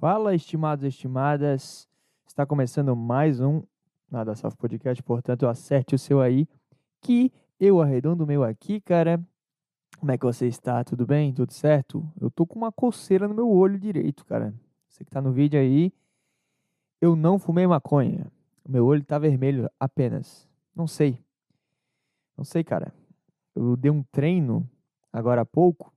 [0.00, 1.86] Fala, estimados e estimadas.
[2.26, 3.62] Está começando mais um
[4.10, 6.48] Nada Salvo Podcast, portanto, acerte o seu aí,
[7.02, 7.30] que
[7.60, 9.22] eu arredondo o meu aqui, cara.
[9.98, 10.82] Como é que você está?
[10.84, 11.34] Tudo bem?
[11.34, 12.10] Tudo certo?
[12.18, 14.54] Eu tô com uma coceira no meu olho direito, cara.
[14.88, 15.92] Você que tá no vídeo aí,
[16.98, 18.26] eu não fumei maconha.
[18.64, 20.48] O meu olho tá vermelho apenas.
[20.74, 21.22] Não sei.
[22.38, 22.90] Não sei, cara.
[23.54, 24.66] Eu dei um treino
[25.12, 25.92] agora há pouco.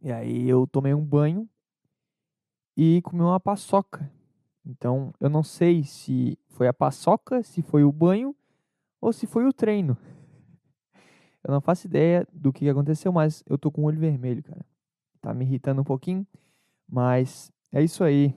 [0.00, 1.48] E aí eu tomei um banho
[2.76, 4.10] e comi uma paçoca.
[4.64, 8.34] Então, eu não sei se foi a paçoca, se foi o banho
[9.00, 9.96] ou se foi o treino.
[11.44, 14.66] Eu não faço ideia do que aconteceu, mas eu tô com o olho vermelho, cara.
[15.20, 16.26] Tá me irritando um pouquinho,
[16.88, 18.34] mas é isso aí.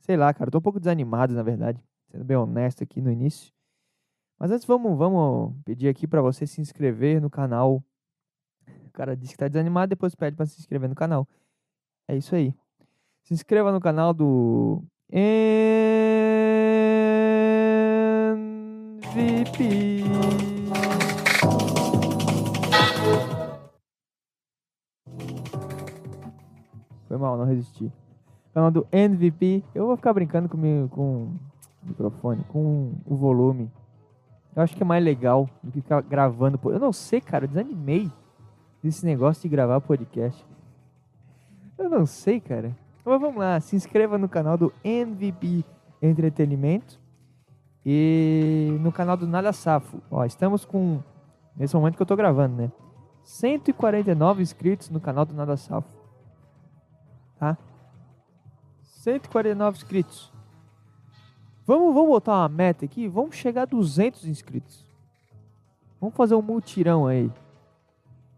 [0.00, 3.52] Sei lá, cara, tô um pouco desanimado, na verdade, sendo bem honesto aqui no início.
[4.38, 7.82] Mas antes vamos, vamos pedir aqui para você se inscrever no canal.
[8.86, 11.26] O cara disse que tá desanimado, depois pede para se inscrever no canal.
[12.06, 12.54] É isso aí.
[13.22, 15.62] Se inscreva no canal do MVP.
[27.06, 27.92] Foi mal, não resisti.
[28.52, 29.62] Canal do MVP.
[29.72, 31.38] Eu vou ficar brincando com, meu, com o
[31.84, 33.70] microfone, com o volume.
[34.56, 36.58] Eu acho que é mais legal do que ficar gravando.
[36.64, 38.10] Eu não sei, cara, eu desanimei
[38.82, 40.44] desse negócio de gravar podcast.
[41.78, 42.76] Eu não sei, cara.
[43.04, 45.64] Mas vamos lá, se inscreva no canal do MVP
[46.00, 47.00] Entretenimento
[47.84, 50.00] e no canal do Nada Safo.
[50.10, 51.00] Ó, estamos com,
[51.56, 52.72] nesse momento que eu tô gravando, né?
[53.24, 55.88] 149 inscritos no canal do Nada Safo.
[57.38, 57.58] Tá?
[58.82, 60.32] 149 inscritos.
[61.66, 63.08] Vamos, vamos botar uma meta aqui?
[63.08, 64.86] Vamos chegar a 200 inscritos.
[66.00, 67.30] Vamos fazer um multirão aí.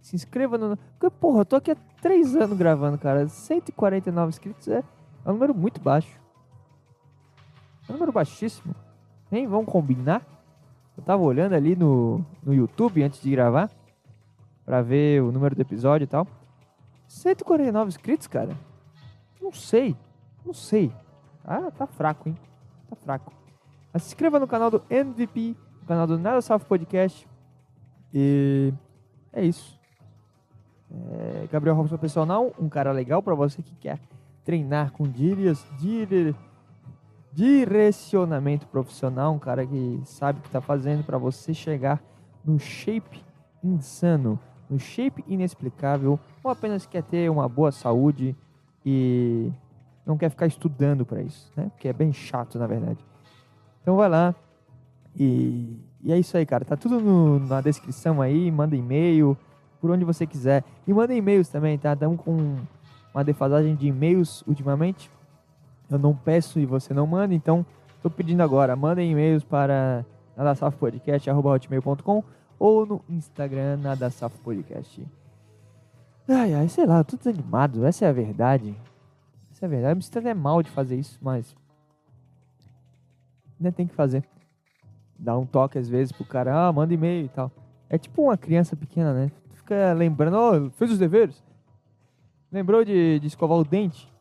[0.00, 0.76] Se inscreva no.
[0.76, 3.26] Porque, porra, eu tô aqui há 3 anos gravando, cara.
[3.26, 4.84] 149 inscritos é,
[5.24, 6.20] é um número muito baixo.
[7.88, 8.74] É um número baixíssimo.
[9.32, 9.48] Hein?
[9.48, 10.22] Vamos combinar?
[10.98, 13.70] Eu tava olhando ali no, no YouTube antes de gravar.
[14.66, 16.26] Pra ver o número do episódio e tal.
[17.08, 18.54] 149 inscritos, cara.
[19.40, 19.96] Não sei.
[20.44, 20.92] Não sei.
[21.42, 22.36] Ah, tá fraco, hein?
[22.90, 23.32] Tá fraco.
[23.90, 27.26] Mas se inscreva no canal do MVP, no canal do Nada Salve Podcast.
[28.12, 28.74] E
[29.32, 29.82] é isso.
[31.10, 33.98] É, Gabriel Robson Personal, um cara legal para você que quer
[34.44, 36.34] treinar com dire, dire,
[37.32, 42.02] direcionamento profissional, um cara que sabe o que está fazendo para você chegar
[42.44, 43.24] no shape
[43.62, 44.38] insano,
[44.68, 48.36] no shape inexplicável, ou apenas quer ter uma boa saúde
[48.84, 49.50] e
[50.04, 51.70] não quer ficar estudando para isso, né?
[51.70, 52.98] Porque é bem chato, na verdade.
[53.80, 54.34] Então vai lá
[55.18, 56.64] e, e é isso aí, cara.
[56.64, 59.36] Tá tudo no, na descrição aí, manda e-mail,
[59.84, 60.64] por onde você quiser.
[60.86, 61.92] E manda e-mails também, tá?
[61.92, 62.56] Estamos com
[63.12, 65.10] uma defasagem de e-mails ultimamente.
[65.90, 68.74] Eu não peço e você não manda, então estou pedindo agora.
[68.74, 70.02] Mandem e-mails para
[70.38, 72.24] nadasafpodcast.com
[72.58, 75.06] ou no Instagram nadasafpodcast.
[76.26, 77.84] Ai, ai, sei lá, tô desanimado.
[77.84, 78.74] Essa é a verdade.
[79.52, 79.92] Essa é a verdade.
[79.92, 81.54] Eu me sinto até mal de fazer isso, mas...
[83.60, 84.24] Ainda tem que fazer.
[85.18, 87.52] Dar um toque às vezes pro cara, ah, manda e-mail e tal.
[87.90, 89.30] É tipo uma criança pequena, né?
[89.64, 91.42] Fica lembrando, oh, fez os deveres?
[92.52, 94.12] Lembrou de, de escovar o dente?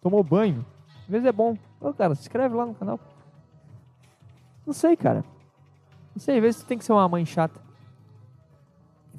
[0.00, 0.64] Tomou banho?
[1.02, 1.56] Às vezes é bom.
[1.80, 2.98] Ô, cara, se inscreve lá no canal.
[4.66, 5.24] Não sei, cara.
[6.14, 7.60] Não sei, às vezes tu tem que ser uma mãe chata.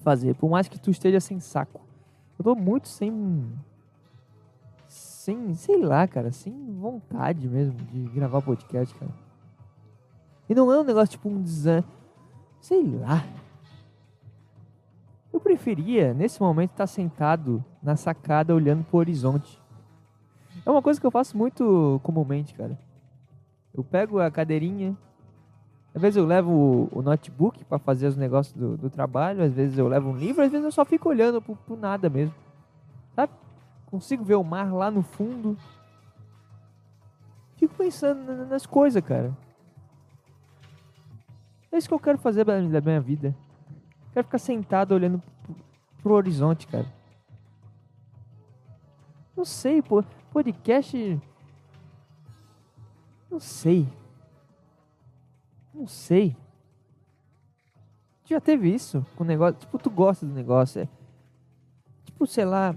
[0.03, 1.79] Fazer, por mais que tu esteja sem saco.
[2.37, 3.47] Eu tô muito sem.
[4.87, 9.11] Sem, sei lá, cara, sem vontade mesmo de gravar podcast, cara.
[10.49, 11.87] E não é um negócio tipo um desânimo.
[12.59, 13.23] Sei lá.
[15.51, 19.61] Preferia, nesse momento, estar sentado na sacada olhando pro horizonte.
[20.65, 22.79] É uma coisa que eu faço muito comumente, cara.
[23.73, 24.95] Eu pego a cadeirinha,
[25.93, 29.77] às vezes eu levo o, notebook para fazer os negócios do, do, trabalho, às vezes
[29.77, 32.33] eu levo um livro, às vezes eu só fico olhando pro, pro nada mesmo.
[33.13, 33.33] Sabe?
[33.87, 35.57] Consigo ver o mar lá no fundo.
[37.57, 39.35] Fico pensando nas coisas, cara.
[41.69, 43.35] É isso que eu quero fazer da minha vida.
[44.13, 45.21] Quero ficar sentado olhando
[46.01, 46.85] pro, horizonte, cara.
[49.35, 50.03] Não sei, pô.
[50.31, 51.21] Podcast.
[53.29, 53.87] Não sei.
[55.73, 56.35] Não sei.
[58.25, 59.59] Já teve isso com o negócio.
[59.59, 60.81] Tipo, tu gosta do negócio.
[60.81, 60.87] É,
[62.05, 62.75] tipo, sei lá.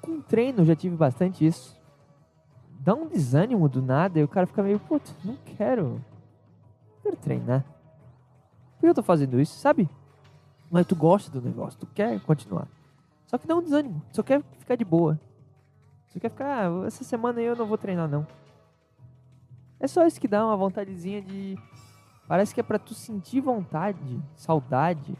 [0.00, 1.76] Com treino já tive bastante isso.
[2.78, 5.94] Dá um desânimo do nada e o cara fica meio, puto, não quero.
[5.94, 7.64] Não quero treinar.
[8.74, 9.88] Por que eu tô fazendo isso, sabe?
[10.70, 12.68] Mas tu gosta do negócio, tu quer continuar.
[13.26, 15.18] Só que dá um desânimo, só quer ficar de boa.
[16.08, 18.26] Só quer ficar, ah, essa semana eu não vou treinar não.
[19.78, 21.58] É só isso que dá uma vontadezinha de.
[22.26, 25.16] Parece que é pra tu sentir vontade, saudade,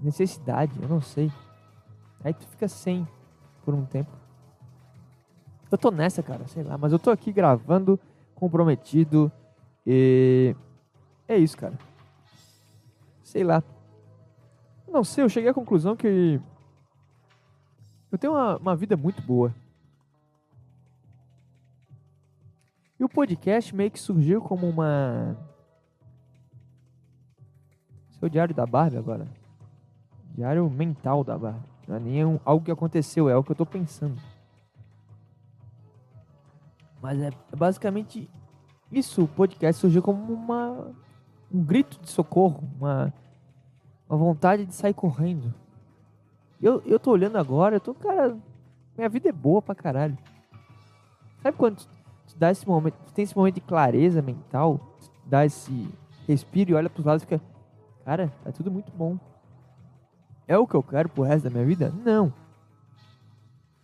[0.00, 1.30] necessidade, eu não sei.
[2.22, 3.06] Aí tu fica sem
[3.64, 4.10] por um tempo.
[5.70, 7.98] Eu tô nessa, cara, sei lá, mas eu tô aqui gravando,
[8.34, 9.30] comprometido
[9.86, 10.54] e.
[11.28, 11.78] É isso, cara.
[13.22, 13.62] Sei lá.
[14.90, 16.40] Não sei, eu cheguei à conclusão que.
[18.10, 19.54] Eu tenho uma, uma vida muito boa.
[22.98, 25.36] E o podcast meio que surgiu como uma.
[28.18, 29.28] Seu diário da Barbie agora.
[30.34, 31.68] Diário mental da Barbie.
[31.86, 34.20] Não é nem algo que aconteceu, é o que eu tô pensando.
[37.00, 38.28] Mas é, é basicamente
[38.90, 39.24] isso.
[39.24, 40.92] O podcast surgiu como uma,
[41.50, 43.14] um grito de socorro, uma,
[44.10, 45.54] uma vontade de sair correndo.
[46.60, 48.36] Eu, eu tô olhando agora, eu tô, cara,
[48.98, 50.18] minha vida é boa pra caralho.
[51.40, 55.46] Sabe quando tu dá esse momento, tu tem esse momento de clareza mental, tu dá
[55.46, 55.88] esse
[56.26, 57.40] respiro e olha pros lados e fica,
[58.04, 59.16] cara, é tudo muito bom.
[60.46, 61.94] É o que eu quero pro resto da minha vida?
[62.04, 62.32] Não.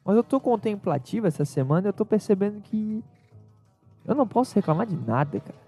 [0.04, 3.02] Mas eu tô contemplativo essa semana eu tô percebendo que
[4.04, 5.58] eu não posso reclamar de nada, cara.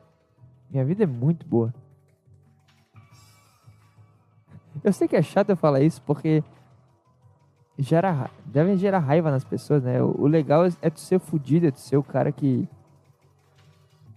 [0.69, 1.73] Minha vida é muito boa.
[4.83, 6.43] Eu sei que é chato eu falar isso porque
[7.79, 10.03] gera, deve gerar raiva nas pessoas, né?
[10.03, 12.69] O, o legal é, é tu ser fudido, é tu ser o cara que,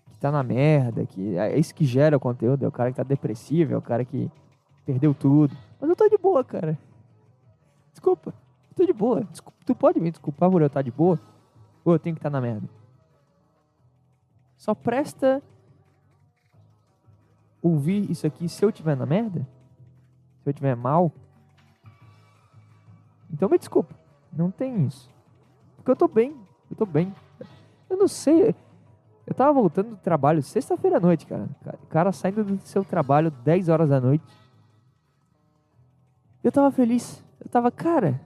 [0.10, 2.98] que tá na merda, que é isso que gera o conteúdo, é o cara que
[2.98, 4.30] tá depressivo, é o cara que
[4.86, 5.56] perdeu tudo.
[5.80, 6.78] Mas eu tô de boa, cara.
[7.92, 8.34] Desculpa,
[8.70, 9.24] eu tô de boa.
[9.26, 11.20] Desculpa, tu pode me desculpar por eu estar de boa?
[11.86, 12.68] Ou eu tenho que estar tá na merda?
[14.58, 15.42] Só presta
[17.62, 19.48] ouvir isso aqui se eu tiver na merda?
[20.44, 21.12] Se eu tiver mal?
[23.32, 23.96] Então me desculpa,
[24.32, 25.10] não tem isso.
[25.78, 26.36] Porque eu tô bem,
[26.70, 27.14] eu tô bem.
[27.90, 28.56] Eu não sei,
[29.26, 31.48] eu tava voltando do trabalho sexta-feira à noite, cara.
[31.84, 34.24] O cara saindo do seu trabalho 10 horas da noite.
[36.44, 37.24] Eu tava feliz.
[37.40, 38.20] Eu tava, cara,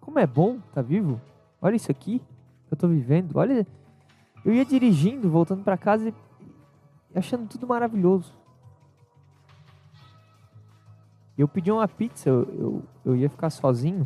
[0.00, 1.20] como é bom tá vivo.
[1.60, 2.22] Olha isso aqui
[2.70, 3.36] eu tô vivendo.
[3.36, 3.66] Olha,
[4.44, 6.14] eu ia dirigindo, voltando para casa e
[7.18, 8.32] achando tudo maravilhoso.
[11.38, 14.04] Eu pedi uma pizza, eu, eu, eu ia ficar sozinho.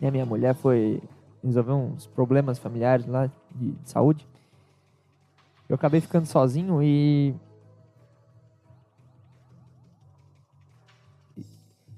[0.00, 1.02] E a minha mulher foi
[1.42, 4.28] resolver uns problemas familiares lá de, de saúde.
[5.68, 7.34] Eu acabei ficando sozinho e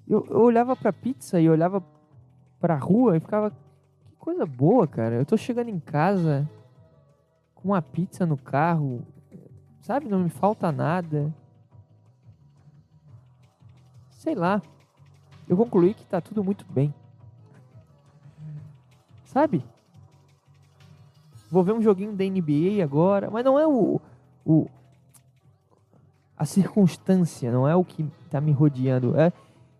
[0.08, 1.84] eu, eu olhava pra pizza e olhava
[2.58, 3.50] pra rua e ficava.
[3.50, 5.16] Que coisa boa, cara.
[5.16, 6.48] Eu tô chegando em casa
[7.54, 9.06] com uma pizza no carro,
[9.82, 10.08] sabe?
[10.08, 11.32] Não me falta nada
[14.22, 14.62] sei lá.
[15.48, 16.94] Eu concluí que tá tudo muito bem.
[19.24, 19.64] Sabe?
[21.50, 24.00] Vou ver um joguinho da NBA agora, mas não é o,
[24.46, 24.70] o
[26.36, 29.18] a circunstância, não é o que tá me rodeando.
[29.18, 29.32] É,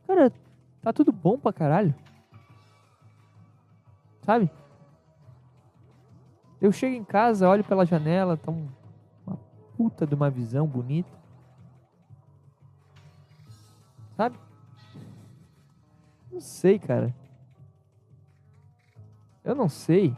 [0.06, 0.32] cara,
[0.82, 1.94] tá tudo bom pra caralho.
[4.22, 4.50] Sabe?
[6.60, 8.66] Eu chego em casa, olho pela janela, tá um,
[9.24, 9.38] uma
[9.76, 11.21] puta de uma visão bonita.
[14.22, 14.38] Sabe?
[16.30, 17.12] Não sei, cara.
[19.42, 20.16] Eu não sei.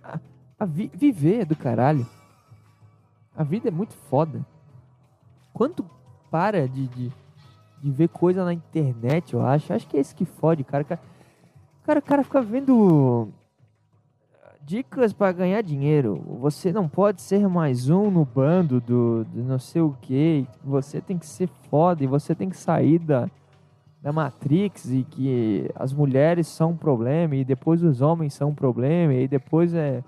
[0.00, 0.20] A,
[0.60, 2.06] a vi, viver é do caralho.
[3.36, 4.46] A vida é muito foda.
[5.52, 5.84] Quanto
[6.30, 7.12] para de, de,
[7.82, 9.72] de, ver coisa na internet, eu acho.
[9.72, 10.84] Acho que é isso que fode, cara.
[11.82, 13.32] Cara, o cara fica vendo
[14.66, 16.24] Dicas para ganhar dinheiro.
[16.40, 20.46] Você não pode ser mais um no bando do, do não sei o que.
[20.64, 23.28] Você tem que ser foda e você tem que sair da,
[24.00, 28.54] da Matrix e que as mulheres são um problema e depois os homens são um
[28.54, 30.02] problema e depois é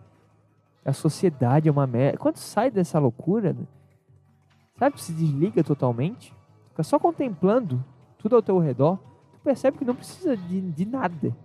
[0.83, 2.17] a sociedade é uma merda.
[2.17, 3.55] Quando sai dessa loucura,
[4.79, 6.33] sabe, se desliga totalmente,
[6.71, 7.85] fica só contemplando
[8.17, 8.97] tudo ao teu redor,
[9.33, 11.37] tu percebe que não precisa de, de nada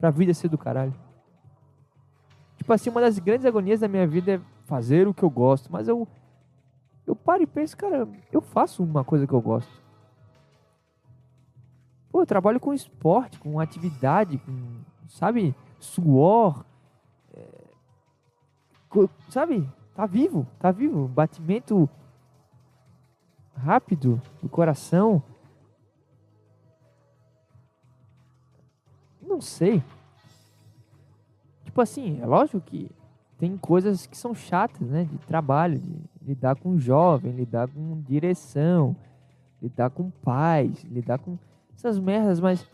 [0.00, 1.05] pra vida ser do caralho.
[2.66, 5.70] Tipo assim, uma das grandes agonias da minha vida é fazer o que eu gosto.
[5.70, 6.08] Mas eu,
[7.06, 9.70] eu paro e penso, cara, eu faço uma coisa que eu gosto.
[12.10, 16.64] Pô, eu trabalho com esporte, com atividade, com, sabe, suor.
[17.32, 17.46] É,
[19.28, 21.06] sabe, tá vivo, tá vivo.
[21.06, 21.88] Batimento
[23.54, 25.22] rápido do coração.
[29.22, 29.84] Não sei
[31.76, 32.90] tipo assim, é lógico que
[33.36, 35.04] tem coisas que são chatas, né?
[35.04, 38.96] De trabalho, de lidar com jovem, lidar com direção,
[39.60, 41.38] lidar com pais, lidar com
[41.76, 42.66] essas merdas, mas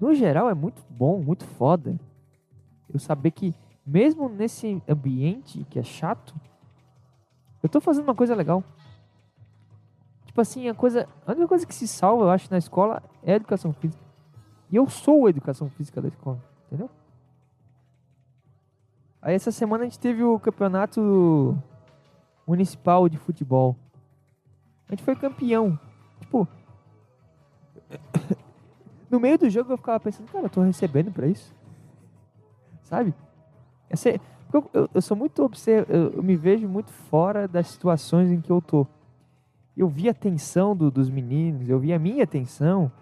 [0.00, 1.98] no geral é muito bom, muito foda.
[2.88, 3.52] Eu saber que
[3.84, 6.32] mesmo nesse ambiente que é chato,
[7.60, 8.62] eu tô fazendo uma coisa legal.
[10.24, 13.32] Tipo assim, a coisa, a única coisa que se salva, eu acho, na escola é
[13.32, 14.04] a educação física.
[14.70, 16.88] E eu sou a educação física da escola, entendeu?
[19.26, 21.60] Aí essa semana a gente teve o campeonato
[22.46, 23.76] municipal de futebol.
[24.88, 25.76] A gente foi campeão.
[26.20, 26.46] Tipo,
[29.10, 31.52] no meio do jogo eu ficava pensando, cara, eu tô recebendo pra isso.
[32.84, 33.12] Sabe?
[33.90, 34.20] Esse,
[34.54, 35.90] eu, eu, eu, sou muito observ...
[35.90, 38.86] Eu, eu, me vejo muito fora das situações em que eu tô.
[39.76, 42.92] Eu vi a tensão do, dos meninos, eu vi a minha tensão.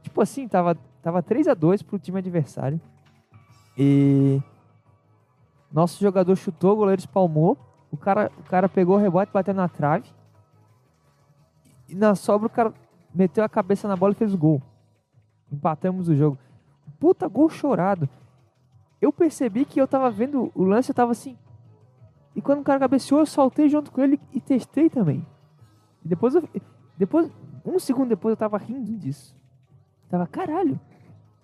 [0.00, 2.80] Tipo assim, tava, tava 3 a 2 pro time adversário.
[3.76, 4.40] E
[5.72, 7.56] nosso jogador chutou, o goleiro espalmou.
[7.90, 10.08] O cara, o cara pegou o rebote, bateu na trave.
[11.88, 12.72] E na sobra o cara
[13.14, 14.62] meteu a cabeça na bola e fez o gol.
[15.50, 16.38] Empatamos o jogo.
[16.98, 18.08] Puta gol chorado.
[19.00, 21.36] Eu percebi que eu tava vendo o lance, eu tava assim.
[22.34, 25.26] E quando o cara cabeceou, eu saltei junto com ele e testei também.
[26.04, 26.48] E depois eu,
[26.96, 27.30] depois,
[27.64, 29.36] um segundo depois eu tava rindo disso.
[30.08, 30.78] Tava, caralho.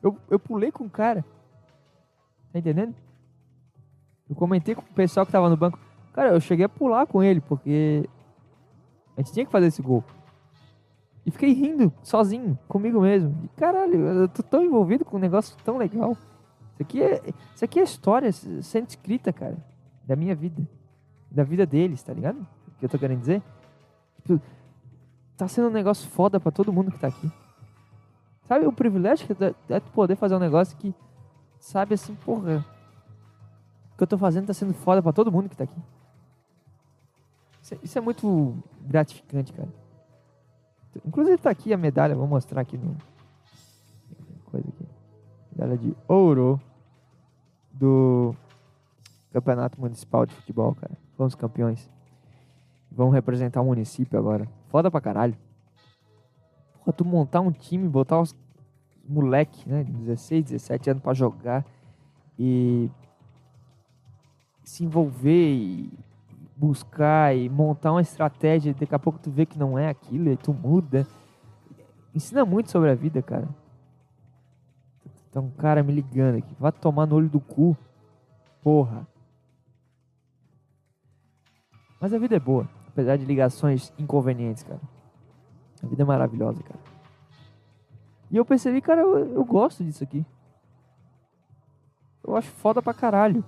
[0.03, 1.25] Eu, eu pulei com o cara.
[2.53, 2.95] Tá entendendo?
[4.29, 5.79] Eu comentei com o pessoal que tava no banco.
[6.13, 8.09] Cara, eu cheguei a pular com ele, porque
[9.17, 10.03] a gente tinha que fazer esse gol.
[11.25, 13.37] E fiquei rindo, sozinho, comigo mesmo.
[13.45, 16.17] E, caralho, eu tô tão envolvido com um negócio tão legal.
[16.73, 17.23] Isso aqui é,
[17.55, 19.57] isso aqui é história sendo escrita, cara.
[20.05, 20.67] Da minha vida.
[21.31, 22.39] Da vida deles, tá ligado?
[22.69, 23.43] O que eu tô querendo dizer?
[24.23, 24.41] Tipo,
[25.37, 27.31] tá sendo um negócio foda pra todo mundo que tá aqui.
[28.45, 30.95] Sabe o privilégio que é, é poder fazer um negócio que,
[31.59, 32.65] sabe assim, porra.
[33.97, 35.81] O que eu tô fazendo tá sendo foda pra todo mundo que tá aqui.
[37.63, 39.71] Isso é, isso é muito gratificante, cara.
[41.03, 42.95] Inclusive tá aqui a medalha, vou mostrar aqui no.
[44.45, 44.87] Coisa aqui.
[45.51, 46.61] Medalha de ouro
[47.73, 48.35] do
[49.33, 50.93] Campeonato Municipal de Futebol, cara.
[51.17, 51.89] Fomos campeões.
[52.93, 54.47] Vamos representar o município agora.
[54.69, 55.39] Foda pra caralho.
[56.75, 58.37] Porra, tu montar um time, botar os
[59.09, 61.65] moleque, né, de 16, 17 anos pra jogar
[62.39, 62.91] e
[64.67, 65.93] se envolver e
[66.57, 70.37] buscar e montar uma estratégia, daqui a pouco tu vê que não é aquilo, e
[70.37, 71.07] tu muda.
[72.13, 73.49] Ensina muito sobre a vida, cara.
[75.31, 76.53] Tá um cara me ligando aqui.
[76.59, 77.77] Vai tomar no olho do cu.
[78.61, 79.07] Porra.
[82.01, 84.81] Mas a vida é boa, apesar de ligações inconvenientes, cara.
[85.81, 86.81] A vida é maravilhosa, cara.
[88.33, 90.27] E eu percebi, cara, eu, eu gosto disso aqui.
[92.27, 93.45] Eu acho foda pra caralho.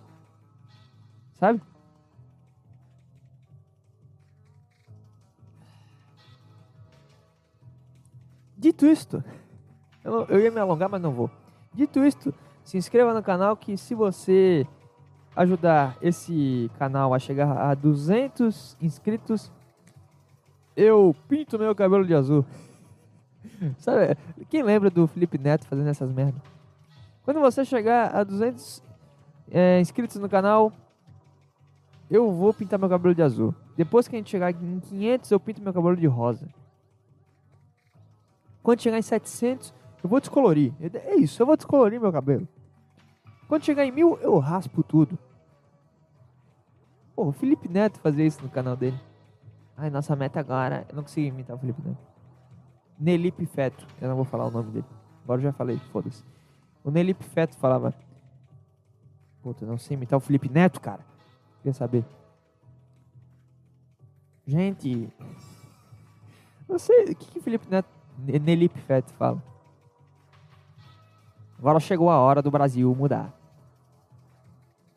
[1.38, 1.60] Sabe?
[8.56, 9.22] Dito isto,
[10.02, 11.30] eu, ia me alongar, mas não vou.
[11.72, 14.66] Dito isto, se inscreva no canal que se você
[15.36, 19.52] ajudar esse canal a chegar a 200 inscritos,
[20.76, 22.44] eu pinto meu cabelo de azul.
[23.78, 24.16] Sabe,
[24.50, 26.42] quem lembra do Felipe Neto fazendo essas merdas?
[27.22, 28.82] Quando você chegar a 200
[29.52, 30.72] é, inscritos no canal,
[32.10, 33.54] eu vou pintar meu cabelo de azul.
[33.76, 36.48] Depois que a gente chegar em 500, eu pinto meu cabelo de rosa.
[38.62, 39.72] Quando chegar em 700,
[40.02, 40.72] eu vou descolorir.
[40.80, 42.48] É isso, eu vou descolorir meu cabelo.
[43.46, 45.18] Quando chegar em mil, eu raspo tudo.
[47.14, 48.98] Pô, o Felipe Neto fazia isso no canal dele.
[49.76, 50.86] Ai, nossa meta agora.
[50.88, 51.98] Eu não consegui imitar o Felipe Neto.
[52.98, 53.86] Nelipe Feto.
[54.00, 54.86] Eu não vou falar o nome dele.
[55.24, 56.22] Agora eu já falei, foda-se.
[56.84, 57.94] O Nelipe Feto falava.
[59.42, 61.00] Puta, não sei imitar o Felipe Neto, cara.
[61.62, 62.04] Quer saber?
[64.46, 65.08] Gente.
[66.68, 67.04] Não sei.
[67.04, 69.42] O que, que Felipe Neto Nelip Fett fala.
[71.58, 73.32] Agora chegou a hora do Brasil mudar.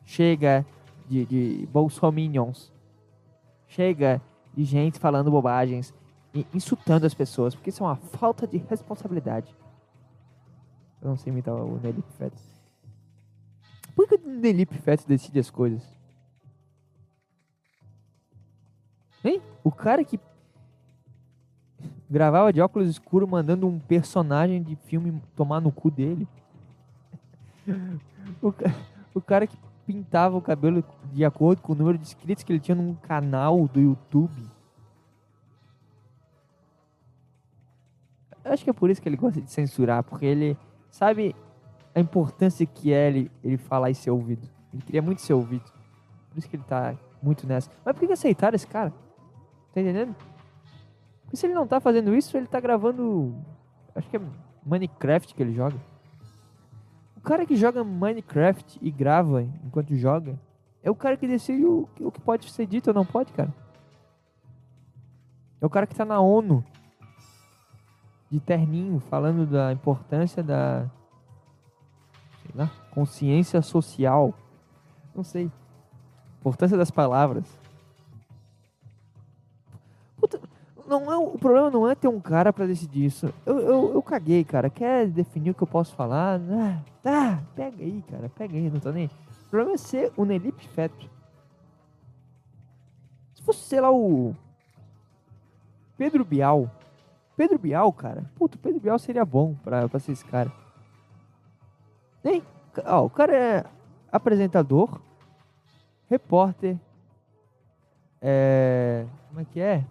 [0.04, 0.66] Chega
[1.08, 2.72] de, de bolsominions.
[3.68, 4.20] Chega
[4.54, 5.94] de gente falando bobagens
[6.34, 9.54] e insultando as pessoas, porque isso é uma falta de responsabilidade.
[11.00, 12.36] Eu não sei imitar o Nelip Fett.
[13.94, 15.82] Por que o Nelip Fett decide as coisas?
[19.24, 19.40] Hein?
[19.62, 20.18] O cara que
[22.12, 26.28] Gravava de óculos escuros mandando um personagem de filme tomar no cu dele.
[28.42, 28.52] o,
[29.14, 32.60] o cara que pintava o cabelo de acordo com o número de inscritos que ele
[32.60, 34.30] tinha num canal do YouTube.
[38.44, 40.54] Acho que é por isso que ele gosta de censurar, porque ele
[40.90, 41.34] sabe
[41.94, 44.46] a importância que é ele, ele falar e ser ouvido.
[44.70, 45.64] Ele queria muito ser ouvido.
[46.28, 47.70] Por isso que ele tá muito nessa.
[47.82, 48.92] Mas por que aceitaram esse cara?
[49.72, 50.14] Tá entendendo?
[51.32, 53.34] E se ele não tá fazendo isso, ele tá gravando.
[53.94, 54.20] Acho que é
[54.64, 55.76] Minecraft que ele joga.
[57.16, 60.38] O cara que joga Minecraft e grava enquanto joga
[60.82, 63.52] é o cara que decide o, o que pode ser dito ou não pode, cara.
[65.60, 66.64] É o cara que tá na ONU
[68.30, 70.90] de terninho falando da importância da
[72.42, 74.34] sei lá, consciência social.
[75.14, 75.50] Não sei.
[76.40, 77.61] Importância das palavras.
[80.92, 83.32] Não é, o problema não é ter um cara para decidir isso.
[83.46, 84.68] Eu, eu, eu caguei, cara.
[84.68, 86.40] Quer definir o que eu posso falar?
[86.50, 88.28] Ah, tá, pega aí, cara.
[88.28, 89.06] Pega aí, não tô nem.
[89.06, 91.10] O problema é ser o Nelip Feto.
[93.34, 94.36] Se fosse, sei lá, o
[95.96, 96.70] Pedro Bial.
[97.36, 98.30] Pedro Bial, cara.
[98.36, 100.52] Puto, Pedro Bial seria bom pra, pra ser esse cara.
[102.22, 102.42] Nem.
[102.84, 103.64] Ó, o cara é
[104.10, 105.00] apresentador,
[106.08, 106.78] repórter,
[108.20, 109.06] é.
[109.28, 109.84] Como é que é?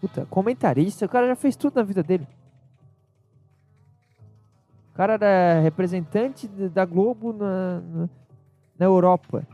[0.00, 1.04] Puta, comentarista.
[1.04, 2.26] O cara já fez tudo na vida dele.
[4.92, 8.08] O cara era representante da Globo na, na,
[8.78, 9.46] na Europa.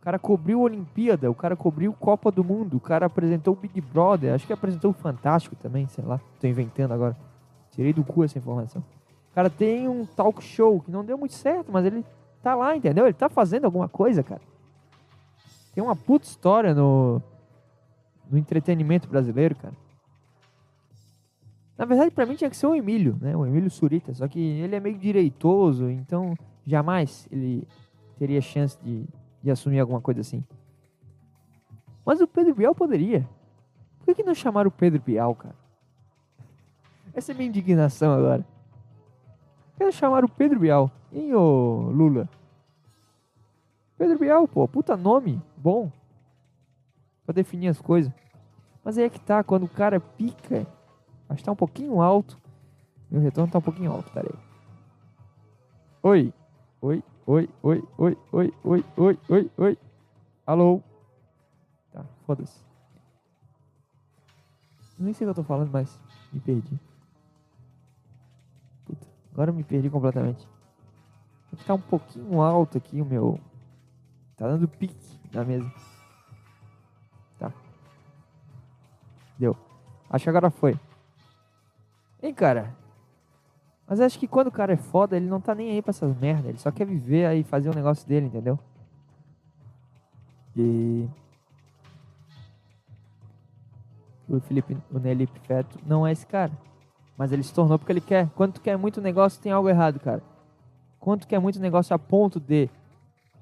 [0.00, 3.56] O cara cobriu a Olimpíada, o cara cobriu Copa do Mundo, o cara apresentou o
[3.56, 7.16] Big Brother, acho que apresentou o Fantástico também, sei lá, tô inventando agora.
[7.70, 8.82] Tirei do cu essa informação.
[9.30, 12.04] O cara tem um talk show que não deu muito certo, mas ele
[12.42, 13.06] tá lá, entendeu?
[13.06, 14.42] Ele tá fazendo alguma coisa, cara.
[15.74, 17.22] Tem uma puta história no,
[18.32, 19.74] no entretenimento brasileiro, cara.
[21.76, 23.36] Na verdade, para mim tinha que ser o Emílio, né?
[23.36, 24.14] O Emílio Surita.
[24.14, 26.34] Só que ele é meio direitoso, então
[26.64, 27.68] jamais ele
[28.18, 29.04] teria chance de,
[29.42, 30.42] de assumir alguma coisa assim.
[32.06, 33.28] Mas o Pedro Bial poderia.
[34.04, 35.54] Por que, não chamaram o Pedro Bial, cara?
[37.14, 38.46] Essa é minha indignação agora.
[39.72, 40.90] Por que não chamaram o Pedro Bial?
[41.12, 42.28] Hein, ô Lula?
[43.98, 45.92] Pedro Bial, pô, puta nome, bom.
[47.24, 48.12] Pra definir as coisas.
[48.84, 50.66] Mas aí é que tá, quando o cara pica,
[51.28, 52.38] acho que tá um pouquinho alto.
[53.10, 54.34] Meu retorno tá um pouquinho alto, peraí.
[56.02, 56.34] Oi,
[56.80, 59.78] oi, oi, oi, oi, oi, oi, oi, oi, oi.
[60.46, 60.82] Alô?
[61.92, 62.60] Tá, foda-se.
[64.98, 65.98] Nem sei o que eu tô falando, mas
[66.32, 66.80] me perdi.
[68.84, 70.48] Puta, agora eu me perdi completamente.
[71.66, 73.38] Tá um pouquinho alto aqui o meu.
[74.36, 75.70] Tá dando pique na mesa.
[79.38, 79.56] Deu.
[80.10, 80.78] Acho que agora foi.
[82.22, 82.74] Hein, cara?
[83.86, 86.16] Mas acho que quando o cara é foda, ele não tá nem aí pra essas
[86.18, 86.48] merda.
[86.48, 88.58] Ele só quer viver aí fazer o um negócio dele, entendeu?
[90.56, 91.08] E.
[94.28, 96.52] O Felipe, o Nelipe Feto não é esse cara.
[97.18, 98.28] Mas ele se tornou porque ele quer.
[98.30, 100.22] Quando tu quer muito negócio, tem algo errado, cara.
[100.98, 102.70] Quando tu quer muito negócio a ponto de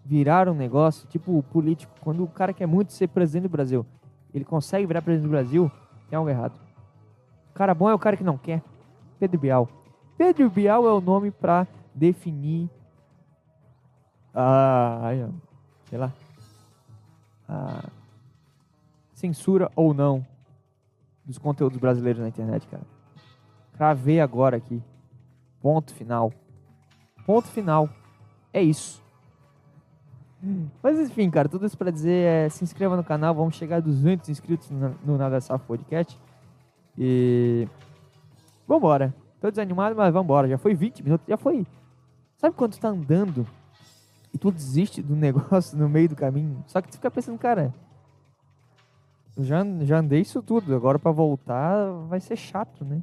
[0.05, 3.87] virar um negócio, tipo político, quando o cara quer muito ser presidente do Brasil,
[4.35, 5.71] ele consegue virar presidente do Brasil,
[6.11, 6.61] tem algo errado.
[7.51, 8.63] O cara bom é o cara que não quer.
[9.19, 9.69] Pedro Bial.
[10.19, 12.69] Pedro Bial é o nome para definir
[14.35, 15.11] a,
[15.85, 16.13] sei lá,
[17.49, 17.85] a
[19.13, 20.27] censura ou não
[21.25, 22.83] dos conteúdos brasileiros na internet, cara.
[23.75, 24.83] Cravei agora aqui.
[25.61, 26.33] Ponto final.
[27.25, 27.89] Ponto final.
[28.53, 29.03] É isso.
[30.83, 33.81] Mas enfim, cara, tudo isso pra dizer é se inscreva no canal, vamos chegar a
[33.81, 36.19] 200 inscritos no, no Nada Safo Podcast.
[36.97, 37.69] E.
[38.67, 39.15] Vambora.
[39.41, 40.49] Tô desanimado, mas vambora.
[40.49, 41.67] Já foi 20 minutos, já foi.
[42.39, 43.47] Sabe quando tu tá andando
[44.33, 46.65] e tu desiste do negócio no meio do caminho?
[46.67, 47.75] Só que tu fica pensando, cara,
[49.37, 53.03] já, já andei isso tudo, agora para voltar vai ser chato, né?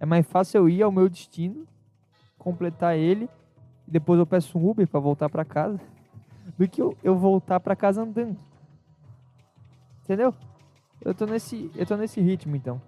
[0.00, 1.66] É mais fácil eu ir ao meu destino,
[2.38, 3.28] completar ele,
[3.86, 5.80] e depois eu peço um Uber para voltar para casa
[6.56, 8.36] do que eu, eu voltar para casa andando.
[10.04, 10.34] Entendeu?
[11.00, 12.80] Eu tô nesse, eu tô nesse ritmo então.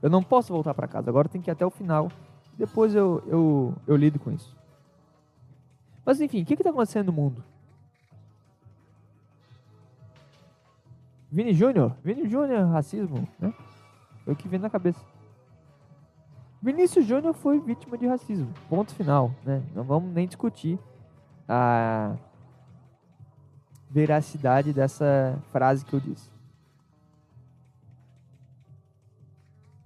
[0.00, 2.10] Eu não posso voltar para casa, agora tem que ir até o final.
[2.56, 4.56] Depois eu, eu, eu lido com isso.
[6.04, 7.42] Mas enfim, o que, que tá acontecendo no mundo?
[11.30, 11.96] Vini Júnior?
[12.04, 13.54] Vini Júnior, racismo, né?
[14.24, 15.00] Foi o que vem na cabeça.
[16.60, 18.48] Vinícius Júnior foi vítima de racismo.
[18.68, 19.62] Ponto final, né?
[19.74, 20.78] Não vamos nem discutir
[21.54, 22.16] a
[23.90, 26.30] veracidade dessa frase que eu disse.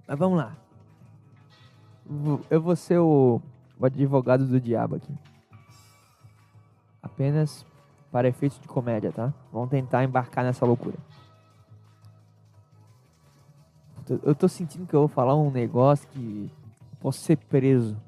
[0.07, 0.55] Mas vamos lá.
[2.49, 3.41] Eu vou ser o,
[3.77, 5.13] o advogado do diabo aqui.
[7.03, 7.65] Apenas
[8.13, 9.33] para efeitos de comédia, tá?
[9.51, 10.95] Vamos tentar embarcar nessa loucura.
[14.23, 16.49] Eu tô sentindo que eu vou falar um negócio que
[17.01, 18.01] posso ser preso.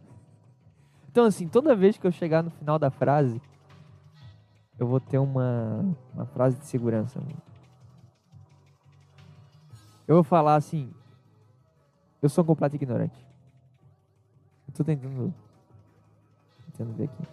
[1.11, 3.41] Então, assim, toda vez que eu chegar no final da frase,
[4.79, 7.19] eu vou ter uma, uma frase de segurança.
[10.07, 10.91] Eu vou falar assim:
[12.21, 13.25] eu sou um completo ignorante.
[14.67, 15.33] Eu tô tentando.
[16.67, 17.23] Tentando ver aqui.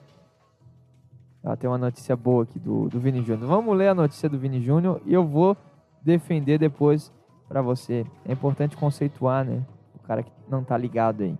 [1.44, 3.48] Ah, tem uma notícia boa aqui do, do Vini Júnior.
[3.48, 5.56] Vamos ler a notícia do Vini Júnior e eu vou
[6.02, 7.12] defender depois
[7.46, 8.04] para você.
[8.24, 9.64] É importante conceituar, né?
[9.94, 11.38] O cara que não tá ligado aí.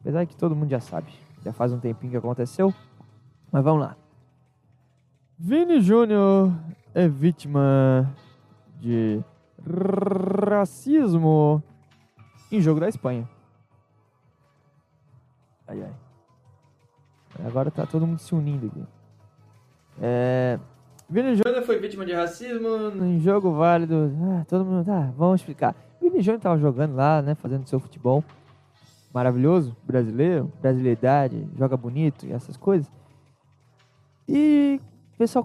[0.00, 1.10] Apesar que todo mundo já sabe.
[1.42, 2.74] Já faz um tempinho que aconteceu.
[3.50, 3.96] Mas vamos lá.
[5.44, 6.52] Vini Júnior
[6.94, 8.14] é vítima
[8.78, 9.20] de
[10.48, 11.60] racismo
[12.48, 13.28] em jogo da Espanha.
[15.66, 15.92] Ai, ai.
[17.44, 18.86] Agora tá todo mundo se unindo aqui.
[20.00, 20.60] É...
[21.10, 24.12] Vini Júnior foi vítima de racismo em jogo válido.
[24.22, 24.86] Ah, todo mundo.
[24.86, 25.74] Tá, vamos explicar.
[26.00, 27.34] Vini Júnior tava jogando lá, né?
[27.34, 28.22] Fazendo seu futebol
[29.12, 32.88] maravilhoso, brasileiro, brasileiridade, joga bonito e essas coisas.
[34.28, 34.80] E
[35.22, 35.44] pessoal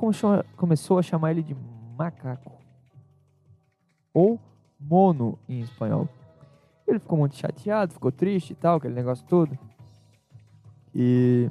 [0.55, 1.55] começou, a chamar ele de
[1.95, 2.51] macaco.
[4.11, 4.39] Ou
[4.79, 6.09] mono em espanhol.
[6.87, 9.57] Ele ficou muito chateado, ficou triste e tal, aquele negócio todo.
[10.95, 11.47] E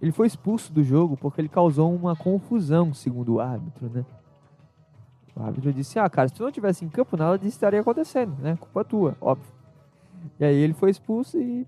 [0.00, 4.06] ele foi expulso do jogo porque ele causou uma confusão, segundo o árbitro, né?
[5.34, 8.36] O árbitro disse: Ah, cara, se tu não tivesse em campo, nada disso estaria acontecendo,
[8.40, 8.56] né?
[8.56, 9.52] Culpa tua, óbvio.
[10.38, 11.66] E aí ele foi expulso e,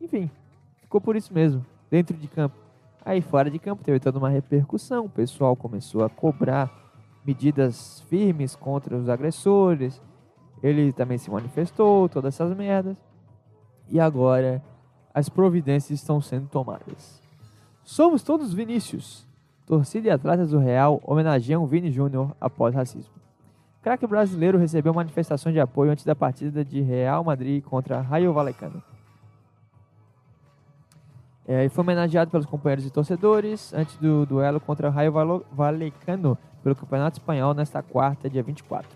[0.00, 0.30] enfim,
[0.82, 2.65] ficou por isso mesmo, dentro de campo.
[3.06, 6.70] Aí fora de campo teve toda uma repercussão, o pessoal começou a cobrar
[7.24, 10.02] medidas firmes contra os agressores.
[10.62, 12.96] Ele também se manifestou, todas essas merdas.
[13.88, 14.62] E agora
[15.14, 17.22] as providências estão sendo tomadas.
[17.84, 19.24] Somos todos Vinícius.
[19.64, 23.16] Torcida e atletas do Real homenageiam Vini Júnior após racismo
[23.86, 28.82] craque brasileiro recebeu manifestações de apoio antes da partida de Real Madrid contra Rayo Vallecano.
[31.48, 35.12] É, e foi homenageado pelos companheiros e torcedores antes do duelo contra o Rayo
[35.52, 38.90] Vallecano pelo Campeonato Espanhol nesta quarta, dia 24.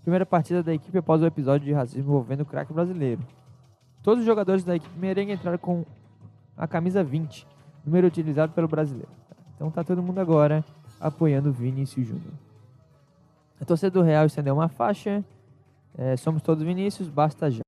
[0.00, 3.20] Primeira partida da equipe após o episódio de racismo envolvendo o craque brasileiro.
[4.02, 5.84] Todos os jogadores da equipe merengue entraram com
[6.56, 7.46] a camisa 20,
[7.84, 9.10] número utilizado pelo brasileiro.
[9.54, 10.64] Então tá todo mundo agora
[10.98, 12.32] apoiando o Vinícius Júnior.
[13.60, 15.22] A torcida do Real estendeu uma faixa.
[15.96, 17.62] É, somos todos Vinícius, basta já.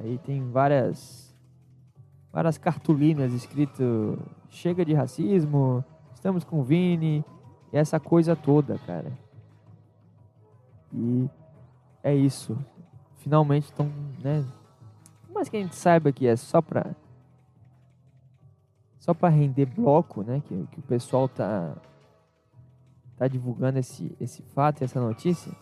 [0.00, 1.27] Aí tem várias
[2.32, 4.18] várias cartolinas escrito
[4.50, 7.24] chega de racismo, estamos com o Vini
[7.72, 9.12] e essa coisa toda, cara.
[10.92, 11.28] E
[12.02, 12.56] é isso.
[13.18, 13.90] Finalmente estão,
[14.22, 14.44] né?
[15.34, 16.86] Mas que a gente saiba que é só pra
[18.98, 20.42] só para render bloco, né?
[20.46, 21.74] Que, que o pessoal tá
[23.16, 25.52] tá divulgando esse, esse fato, essa notícia.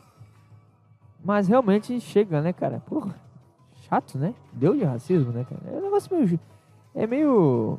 [1.24, 2.80] Mas realmente chega, né, cara?
[2.80, 3.14] Porra,
[3.88, 4.34] chato, né?
[4.52, 5.62] Deu de racismo, né, cara?
[5.66, 6.38] É um negócio meio.
[6.96, 7.78] É meio.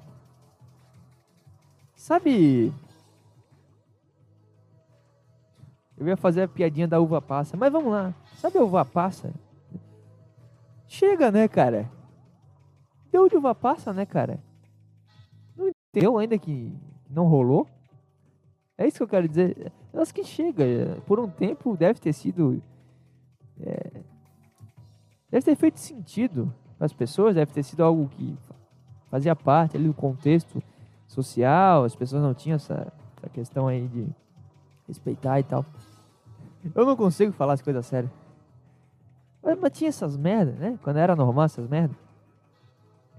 [1.95, 2.71] Sabe.
[5.97, 8.13] Eu ia fazer a piadinha da uva passa, mas vamos lá.
[8.35, 9.33] Sabe a uva passa?
[10.87, 11.89] Chega, né, cara?
[13.11, 14.39] Deu de uva passa, né, cara?
[15.55, 16.71] Não entendeu ainda que
[17.09, 17.67] não rolou?
[18.77, 19.73] É isso que eu quero dizer.
[19.91, 21.01] Eu acho que chega.
[21.07, 22.61] Por um tempo deve ter sido.
[23.59, 24.03] É,
[25.31, 28.37] deve ter feito sentido para as pessoas, deve ter sido algo que
[29.09, 30.61] fazia parte ali do contexto
[31.07, 34.07] social, as pessoas não tinham essa, essa questão aí de
[34.87, 35.65] respeitar e tal.
[36.75, 38.11] Eu não consigo falar as coisas sérias.
[39.41, 40.77] Mas, mas, tinha essas merdas, né?
[40.83, 41.95] Quando era normal essas merdas.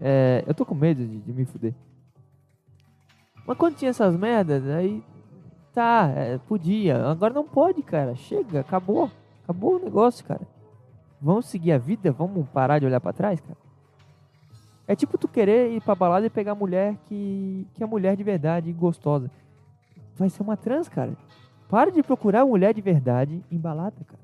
[0.00, 1.74] É, eu tô com medo de, de me fuder.
[3.46, 5.02] Mas quando tinha essas merdas, aí
[5.78, 7.06] Tá, é, podia.
[7.06, 8.16] Agora não pode, cara.
[8.16, 9.08] Chega, acabou.
[9.44, 10.40] Acabou o negócio, cara.
[11.20, 12.10] Vamos seguir a vida?
[12.10, 13.56] Vamos parar de olhar para trás, cara?
[14.88, 18.24] É tipo tu querer ir pra balada e pegar mulher que, que é mulher de
[18.24, 19.30] verdade e gostosa.
[20.16, 21.14] Vai ser uma trans, cara.
[21.68, 24.22] Para de procurar mulher de verdade em balada, cara.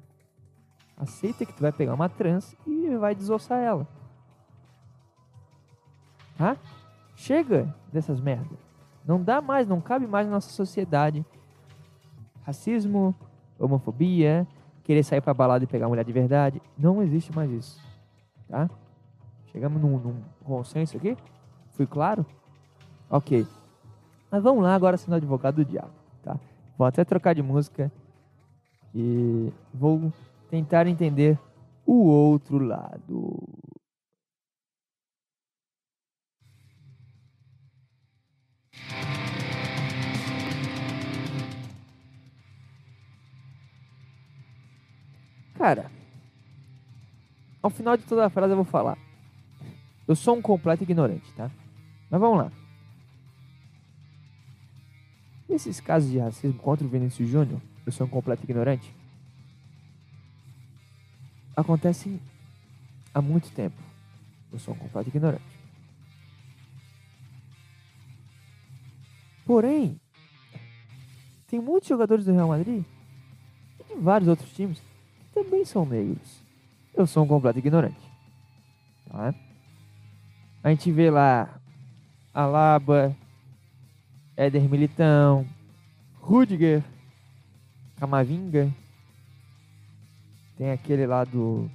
[0.96, 3.86] Aceita que tu vai pegar uma trans e vai desossar ela.
[6.38, 6.56] Tá?
[7.14, 8.58] Chega dessas merdas.
[9.06, 11.26] Não dá mais, não cabe mais na nossa sociedade.
[12.42, 13.14] Racismo,
[13.58, 14.46] homofobia,
[14.82, 16.62] querer sair pra balada e pegar mulher de verdade.
[16.78, 17.82] Não existe mais isso.
[18.48, 18.70] Tá?
[19.54, 21.16] Chegamos num, num consenso aqui?
[21.74, 22.26] Fui claro?
[23.08, 23.46] Ok.
[24.28, 25.92] Mas vamos lá agora sendo advogado do diabo,
[26.24, 26.36] tá?
[26.76, 27.88] Vou até trocar de música
[28.92, 30.12] e vou
[30.50, 31.38] tentar entender
[31.86, 33.38] o outro lado.
[45.56, 45.88] Cara,
[47.62, 48.98] ao final de toda a frase eu vou falar.
[50.06, 51.50] Eu sou um completo ignorante, tá?
[52.10, 52.52] Mas vamos lá.
[55.48, 58.94] Esses casos de racismo contra o Vinícius Júnior, eu sou um completo ignorante,
[61.56, 62.20] acontecem
[63.12, 63.76] há muito tempo.
[64.52, 65.44] Eu sou um completo ignorante.
[69.44, 70.00] Porém,
[71.48, 72.84] tem muitos jogadores do Real Madrid
[73.78, 76.42] e de vários outros times que também são negros.
[76.94, 78.00] Eu sou um completo ignorante.
[79.08, 79.34] Tá?
[80.64, 81.60] A gente vê lá
[82.32, 83.14] Alaba,
[84.34, 85.46] Éder Militão,
[86.14, 86.82] Rudiger,
[87.98, 88.72] Camavinga.
[90.56, 91.70] Tem aquele lá do.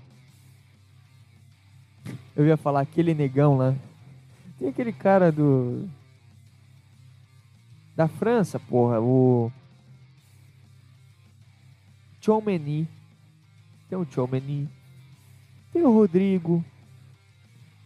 [2.35, 3.75] Eu ia falar aquele negão lá.
[4.57, 5.87] Tem aquele cara do.
[7.95, 9.51] Da França, porra, o.
[12.19, 12.89] Chomeni.
[13.87, 14.67] Tem o Chomeni.
[15.71, 16.65] Tem o Rodrigo.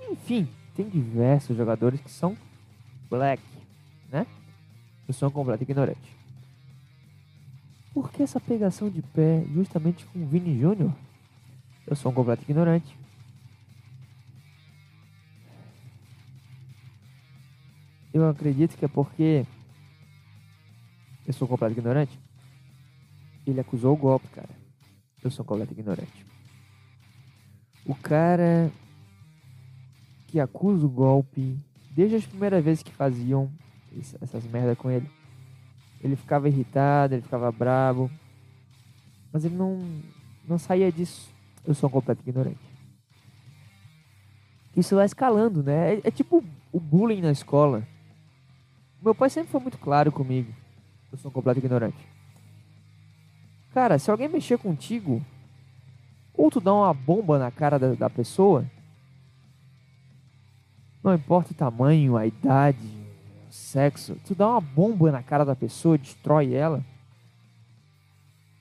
[0.09, 2.37] Enfim, tem diversos jogadores que são
[3.09, 3.41] black,
[4.11, 4.25] né?
[5.11, 6.17] Sou um completo ignorante.
[7.93, 10.91] Por que essa pegação de pé justamente com o Vini Júnior?
[11.85, 12.97] Eu sou um completo ignorante.
[18.11, 19.45] Eu acredito que é porque
[21.27, 22.19] eu sou um completo ignorante.
[23.45, 24.49] Ele acusou o golpe, cara.
[25.23, 26.25] Eu sou um completo ignorante.
[27.85, 28.71] O cara
[30.33, 31.55] que acusa o golpe,
[31.91, 33.51] desde as primeiras vezes que faziam
[34.19, 35.07] essas merda com ele,
[36.01, 38.09] ele ficava irritado, ele ficava bravo,
[39.31, 39.79] mas ele não,
[40.47, 41.31] não saía disso.
[41.63, 42.57] Eu sou um completo ignorante.
[44.75, 45.97] Isso vai escalando, né?
[45.97, 47.87] É, é tipo o bullying na escola.
[49.03, 50.51] Meu pai sempre foi muito claro comigo.
[51.11, 52.07] Eu sou um completo ignorante.
[53.71, 55.23] Cara, se alguém mexer contigo,
[56.33, 58.65] ou tu dá uma bomba na cara da, da pessoa,
[61.03, 62.89] não importa o tamanho, a idade,
[63.49, 66.83] sexo, tu dá uma bomba na cara da pessoa, destrói ela,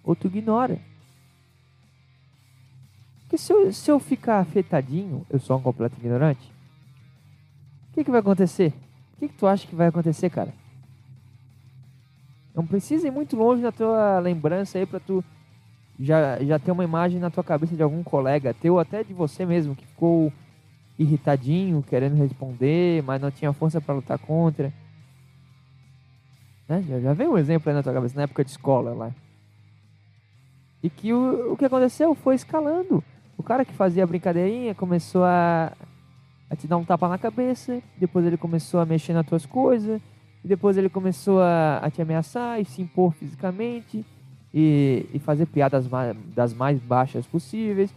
[0.02, 0.80] ou tu ignora.
[3.22, 6.52] Porque se eu, se eu ficar afetadinho, eu sou um completo ignorante,
[7.90, 8.74] o que, que vai acontecer?
[9.14, 10.52] O que, que tu acha que vai acontecer, cara?
[12.54, 15.24] Não precisa ir muito longe na tua lembrança aí pra tu
[15.98, 19.46] já, já ter uma imagem na tua cabeça de algum colega teu, até de você
[19.46, 20.32] mesmo, que ficou
[20.98, 24.72] irritadinho, querendo responder, mas não tinha força para lutar contra.
[26.68, 26.82] Né?
[26.88, 29.12] Já, já veio um exemplo aí na tua cabeça, na época de escola lá.
[30.82, 33.02] E que o, o que aconteceu foi escalando.
[33.36, 35.72] O cara que fazia a brincadeirinha começou a,
[36.50, 40.00] a te dar um tapa na cabeça, depois ele começou a mexer nas tuas coisas,
[40.44, 44.04] e depois ele começou a, a te ameaçar e se impor fisicamente
[44.52, 45.88] e, e fazer piadas
[46.34, 47.94] das mais baixas possíveis.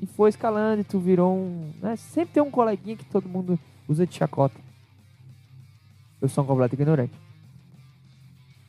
[0.00, 1.72] E foi escalando e tu virou um.
[1.80, 1.94] Né?
[1.96, 4.58] Sempre tem um coleguinha que todo mundo usa de chacota.
[6.20, 7.14] Eu sou um completo ignorante.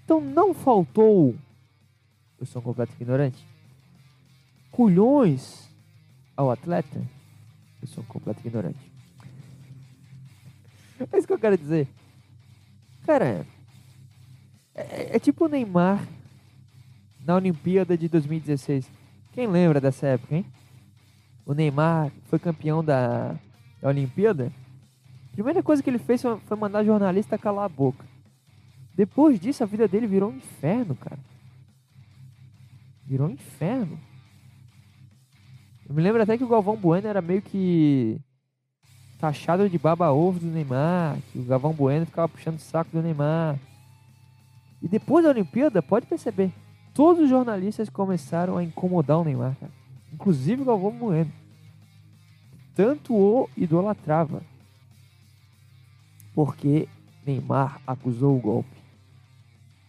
[0.03, 1.35] Então não faltou.
[2.39, 3.45] Eu sou um completo ignorante.
[4.71, 5.69] Culhões
[6.35, 7.01] ao atleta.
[7.81, 8.91] Eu sou um completo ignorante.
[11.11, 11.87] É isso que eu quero dizer.
[13.05, 13.45] Cara,
[14.75, 16.05] é, é tipo o Neymar
[17.25, 18.89] na Olimpíada de 2016.
[19.33, 20.45] Quem lembra dessa época, hein?
[21.45, 23.35] O Neymar foi campeão da,
[23.81, 24.51] da Olimpíada.
[25.31, 28.05] A primeira coisa que ele fez foi mandar jornalista calar a boca.
[28.95, 31.19] Depois disso, a vida dele virou um inferno, cara.
[33.05, 33.99] Virou um inferno.
[35.87, 38.19] Eu me lembro até que o Galvão Bueno era meio que
[39.19, 41.17] taxado de baba-ovo do Neymar.
[41.31, 43.57] Que o Galvão Bueno ficava puxando o saco do Neymar.
[44.81, 46.51] E depois da Olimpíada, pode perceber,
[46.93, 49.80] todos os jornalistas começaram a incomodar o Neymar, cara.
[50.13, 51.31] Inclusive o Galvão Bueno.
[52.75, 54.41] Tanto o idolatrava.
[56.33, 56.87] Porque
[57.25, 58.81] Neymar acusou o golpe.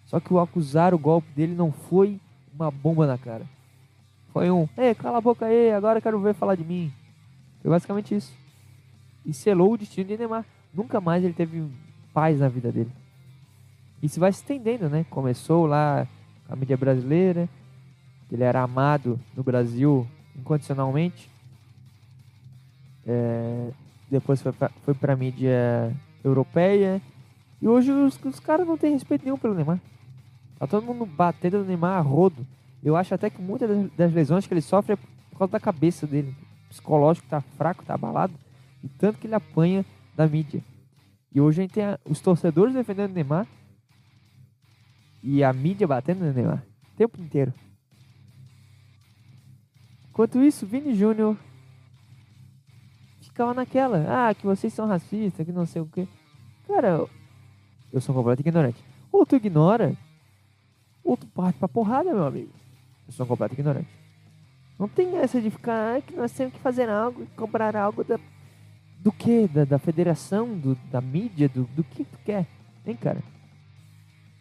[0.05, 2.21] Só que o acusar o golpe dele não foi
[2.55, 3.47] uma bomba na cara.
[4.33, 6.93] Foi um, ei, cala a boca aí, agora quero ver falar de mim.
[7.61, 8.33] Foi basicamente isso.
[9.25, 10.45] E selou o destino de Neymar.
[10.75, 11.67] Nunca mais ele teve
[12.13, 12.91] paz na vida dele.
[14.03, 15.07] Isso vai se estendendo, né?
[15.09, 16.07] Começou lá
[16.49, 17.49] a mídia brasileira,
[18.35, 21.31] ele era amado no Brasil incondicionalmente.
[23.07, 23.71] É,
[24.11, 27.01] depois foi pra, foi pra mídia europeia.
[27.61, 29.79] E hoje os, os caras não têm respeito nenhum pelo Neymar.
[30.59, 32.47] Tá todo mundo batendo no Neymar a rodo.
[32.83, 36.07] Eu acho até que muitas das lesões que ele sofre é por causa da cabeça
[36.07, 36.35] dele.
[36.67, 38.33] O psicológico tá fraco, tá abalado.
[38.83, 39.85] E tanto que ele apanha
[40.17, 40.63] da mídia.
[41.35, 43.47] E hoje a gente tem a, os torcedores defendendo o Neymar
[45.23, 47.53] e a mídia batendo no Neymar o tempo inteiro.
[50.13, 51.39] Enquanto isso, Vini Júnior
[53.23, 56.07] ficava naquela, ah, que vocês são racistas, que não sei o que.
[56.69, 57.07] Cara,
[57.91, 58.85] eu sou completamente ignorante.
[59.11, 59.97] Ou tu ignora,
[61.03, 62.51] ou tu parte pra porrada, meu amigo.
[63.07, 63.89] Eu sou completo ignorante.
[64.79, 68.21] Não tem essa de ficar, ah, que nós temos que fazer algo, comprar algo da,
[69.01, 69.49] Do que?
[69.49, 70.59] Da, da federação?
[70.59, 71.49] Do, da mídia?
[71.49, 72.47] Do, do que tu quer?
[72.87, 73.23] Hein, cara?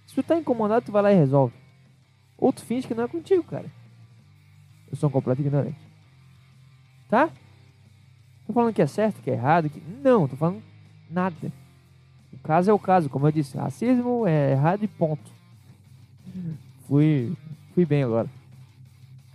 [0.06, 1.54] Se tu tá incomodado, tu vai lá e resolve.
[2.38, 3.72] Ou tu finge que não é contigo, cara.
[4.92, 5.78] Eu sou um completo ignorante.
[7.10, 7.30] Tá?
[8.46, 9.82] Tô falando que é certo, que é errado, que.
[10.04, 10.62] Não, tô falando
[11.10, 11.52] nada.
[12.34, 15.32] O caso é o caso, como eu disse, racismo é errado e ponto.
[16.88, 17.34] Fui,
[17.74, 18.30] fui bem agora.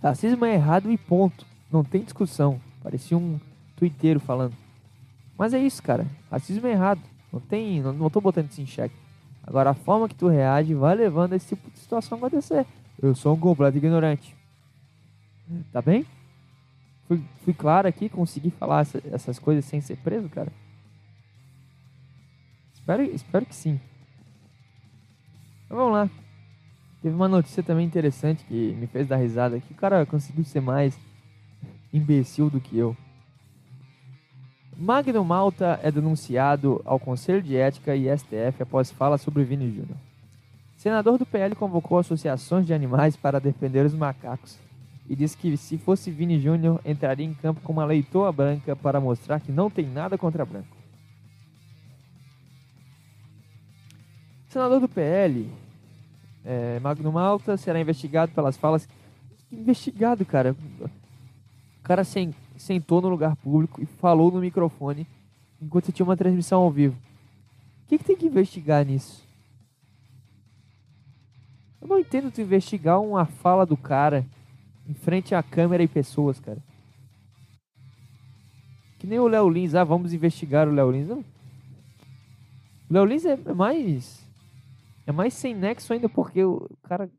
[0.01, 1.45] Racismo é errado e ponto.
[1.71, 2.61] Não tem discussão.
[2.83, 3.39] Parecia um
[3.75, 4.53] twitteiro falando.
[5.37, 6.05] Mas é isso, cara.
[6.29, 7.01] Racismo é errado.
[7.33, 8.95] Não tem, não, não tô botando isso em xeque.
[9.45, 12.65] Agora a forma que tu reage vai levando esse tipo de situação a acontecer.
[13.01, 14.36] Eu sou um completo ignorante.
[15.71, 16.05] Tá bem?
[17.07, 20.51] Fui, fui claro aqui, consegui falar essa, essas coisas sem ser preso, cara?
[22.73, 23.79] Espero, espero que sim.
[25.69, 26.09] Mas vamos lá.
[27.01, 29.59] Teve uma notícia também interessante que me fez dar risada.
[29.59, 30.97] Que o cara conseguiu ser mais
[31.93, 32.95] imbecil do que eu.
[34.75, 39.97] Magno Malta é denunciado ao Conselho de Ética e STF após fala sobre Vini Júnior.
[40.75, 44.66] Senador do PL convocou associações de animais para defender os macacos
[45.09, 48.99] e disse que se fosse Vini Júnior entraria em campo com uma leitoa branca para
[48.99, 50.75] mostrar que não tem nada contra branco.
[54.49, 55.49] Senador do PL,
[56.43, 58.87] é, Magno Malta, será investigado pelas falas.
[59.51, 60.55] Investigado, cara.
[60.81, 65.07] O cara sem, sentou no lugar público e falou no microfone
[65.61, 66.97] enquanto tinha uma transmissão ao vivo.
[67.85, 69.25] O que, que tem que investigar nisso?
[71.81, 74.25] Eu não entendo tu investigar uma fala do cara
[74.87, 76.59] em frente à câmera e pessoas, cara.
[78.99, 81.07] Que nem o Léo Lins, ah, vamos investigar o Léo Lins.
[81.07, 81.19] Não.
[82.89, 84.25] O Léo Lins é mais.
[85.05, 87.09] É mais sem nexo ainda porque o cara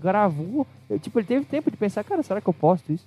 [0.00, 0.66] gravou.
[1.00, 3.06] Tipo, ele teve tempo de pensar, cara, será que eu posto isso?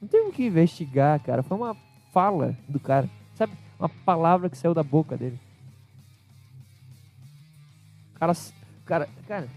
[0.00, 1.42] Não teve que investigar, cara.
[1.42, 1.76] Foi uma
[2.12, 3.08] fala do cara.
[3.34, 3.52] Sabe?
[3.78, 5.38] Uma palavra que saiu da boca dele.
[8.14, 8.32] Cara,
[8.84, 9.48] cara, cara,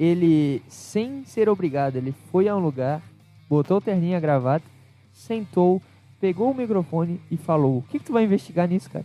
[0.00, 3.02] ele, sem ser obrigado, ele foi a um lugar,
[3.50, 4.64] botou o terninho a gravata,
[5.12, 5.82] sentou,
[6.18, 9.04] pegou o microfone e falou: O que, que tu vai investigar nisso, cara?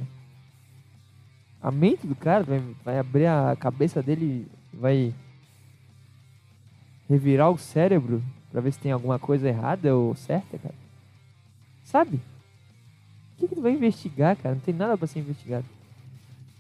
[1.62, 5.14] A mente do cara vai, vai abrir a cabeça dele, vai
[7.10, 10.76] revirar o cérebro para ver se tem alguma coisa errada ou certa, cara.
[11.84, 12.22] Sabe?
[13.34, 14.56] O que, que tu vai investigar, cara?
[14.56, 15.66] Não tem nada para ser investigado.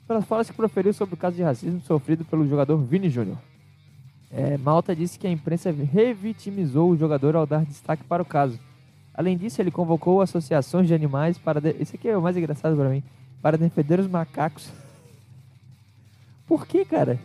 [0.05, 3.37] Pelas falas que proferiu sobre o caso de racismo sofrido pelo jogador Vini Júnior.
[4.37, 8.59] É, Malta disse que a imprensa revitimizou o jogador ao dar destaque para o caso.
[9.13, 11.61] Além disso, ele convocou associações de animais para.
[11.61, 11.69] De...
[11.79, 13.01] Esse aqui é o mais engraçado para mim.
[13.41, 14.69] Para defender os macacos.
[16.45, 17.17] Por que, cara?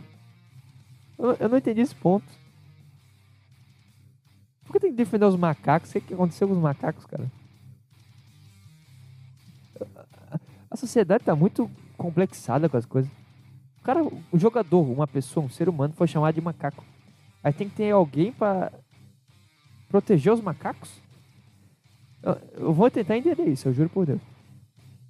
[1.18, 2.24] Eu, não entendi esse ponto.
[4.64, 5.90] Por que tem que defender os macacos?
[5.90, 7.26] O que aconteceu com os macacos, cara?
[10.70, 11.68] A sociedade está muito
[11.98, 13.10] complexada com as coisas.
[13.80, 16.84] O cara, o jogador, uma pessoa, um ser humano, foi chamado de macaco.
[17.42, 18.72] Aí tem que ter alguém para
[19.88, 20.90] proteger os macacos?
[22.54, 24.20] Eu, vou tentar entender isso, eu juro por Deus.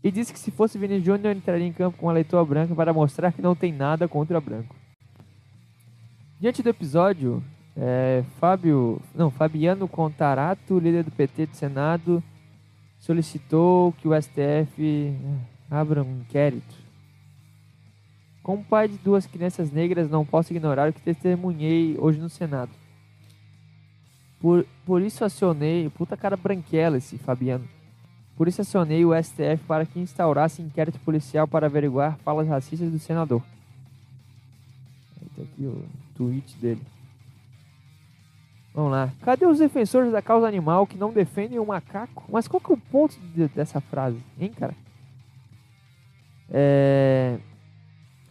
[0.02, 2.92] E disse que se fosse Vini Júnior, entraria em campo com a leitura branca para
[2.92, 4.74] mostrar que não tem nada contra branco.
[6.40, 7.42] Diante do episódio,
[7.76, 12.22] é, Fábio, não, Fabiano Contarato, líder do PT do Senado,
[12.98, 15.14] solicitou que o STF é,
[15.70, 16.79] abra um inquérito
[18.42, 22.70] como pai de duas crianças negras, não posso ignorar o que testemunhei hoje no Senado.
[24.40, 25.88] Por, por isso acionei.
[25.90, 27.68] Puta cara branquela esse Fabiano.
[28.36, 32.98] Por isso acionei o STF para que instaurasse inquérito policial para averiguar falas racistas do
[32.98, 33.42] senador.
[35.36, 35.84] Tá aqui o
[36.16, 36.80] tweet dele.
[38.72, 39.12] Vamos lá.
[39.20, 42.24] Cadê os defensores da causa animal que não defendem o macaco?
[42.30, 44.74] Mas qual que é o ponto de, dessa frase, hein, cara?
[46.48, 47.38] É.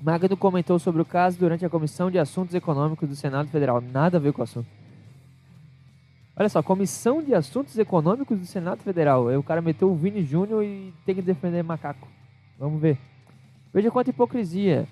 [0.02, 3.82] Magno comentou sobre o caso durante a Comissão de Assuntos Econômicos do Senado Federal.
[3.82, 4.68] Nada a ver com o assunto.
[6.38, 9.28] Olha só, Comissão de Assuntos Econômicos do Senado Federal.
[9.28, 12.08] Aí o cara meteu o Vini Júnior e tem que defender macaco.
[12.58, 12.98] Vamos ver.
[13.74, 14.88] Veja quanta hipocrisia.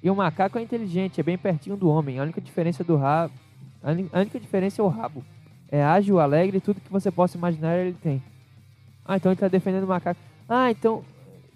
[0.00, 2.20] E o macaco é inteligente, é bem pertinho do homem.
[2.20, 3.34] A única diferença do rabo.
[3.82, 5.24] A única diferença é o rabo.
[5.68, 8.22] É ágil, alegre, tudo que você possa imaginar ele tem.
[9.04, 10.20] Ah, então ele está defendendo o macaco.
[10.48, 11.02] Ah, então.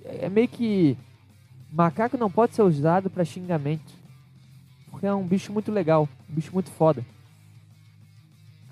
[0.04, 0.96] É meio que
[1.70, 3.92] Macaco não pode ser usado para xingamento.
[4.90, 6.08] Porque é um bicho muito legal.
[6.30, 7.04] Um bicho muito foda.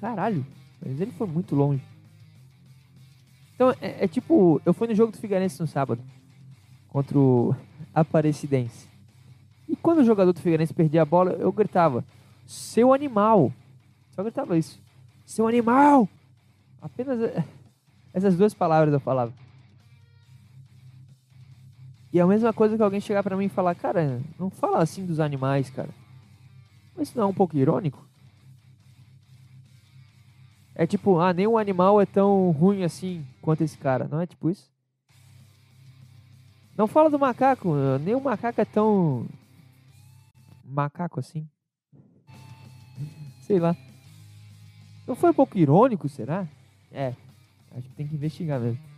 [0.01, 0.45] Caralho.
[0.85, 1.83] Mas ele foi muito longe.
[3.55, 4.61] Então, é, é tipo...
[4.65, 6.03] Eu fui no jogo do Figueirense no sábado.
[6.89, 7.55] Contra o
[7.95, 8.89] Aparecidense.
[9.69, 12.05] E quando o jogador do Figueirense perdia a bola, eu gritava...
[12.47, 13.53] Seu animal!
[14.11, 14.81] Só gritava isso.
[15.25, 16.09] Seu animal!
[16.81, 17.19] Apenas
[18.13, 19.33] essas duas palavras eu falava.
[22.15, 24.79] E é a mesma coisa que alguém chegar pra mim e falar, cara, não fala
[24.79, 25.89] assim dos animais, cara.
[26.97, 28.07] Mas não é um pouco irônico?
[30.77, 34.07] É tipo, ah, nenhum animal é tão ruim assim quanto esse cara.
[34.07, 34.71] Não é tipo isso?
[36.77, 37.75] Não fala do macaco.
[38.01, 39.27] Nenhum macaco é tão.
[40.65, 41.49] Macaco assim.
[43.41, 43.77] Sei lá.
[45.05, 46.47] Não foi um pouco irônico, será?
[46.93, 47.13] É.
[47.73, 48.94] Acho que tem que investigar mesmo.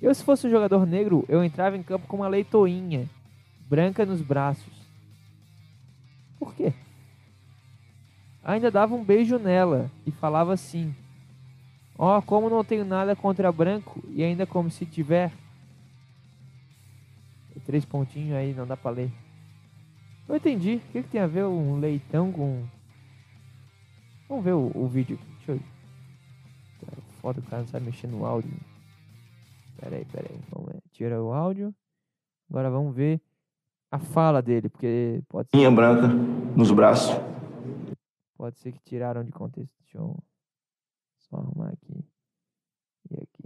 [0.00, 3.08] Eu, se fosse um jogador negro, eu entrava em campo com uma leitoinha
[3.68, 4.72] branca nos braços.
[6.38, 6.72] Por quê?
[8.44, 10.94] Ainda dava um beijo nela e falava assim:
[11.96, 15.32] Ó, oh, como não tenho nada contra branco e ainda como se tiver.
[17.64, 19.10] Três pontinhos aí, não dá pra ler.
[20.28, 20.74] Não entendi.
[20.74, 22.62] O que, que tem a ver um leitão com.
[24.28, 25.34] Vamos ver o, o vídeo aqui.
[25.38, 25.60] Deixa eu.
[27.22, 28.50] Foda, o cara não sabe mexer no áudio.
[29.84, 30.40] Pera aí, pera aí.
[30.50, 30.82] Vamos ver.
[30.92, 31.74] Tira o áudio.
[32.48, 33.20] Agora vamos ver
[33.90, 35.58] a fala dele, porque pode ser.
[35.58, 36.08] Linha branca
[36.56, 37.14] nos braços.
[38.34, 39.74] Pode ser que tiraram de contexto.
[39.82, 40.16] Deixa eu
[41.18, 42.02] só arrumar aqui.
[43.10, 43.44] E aqui.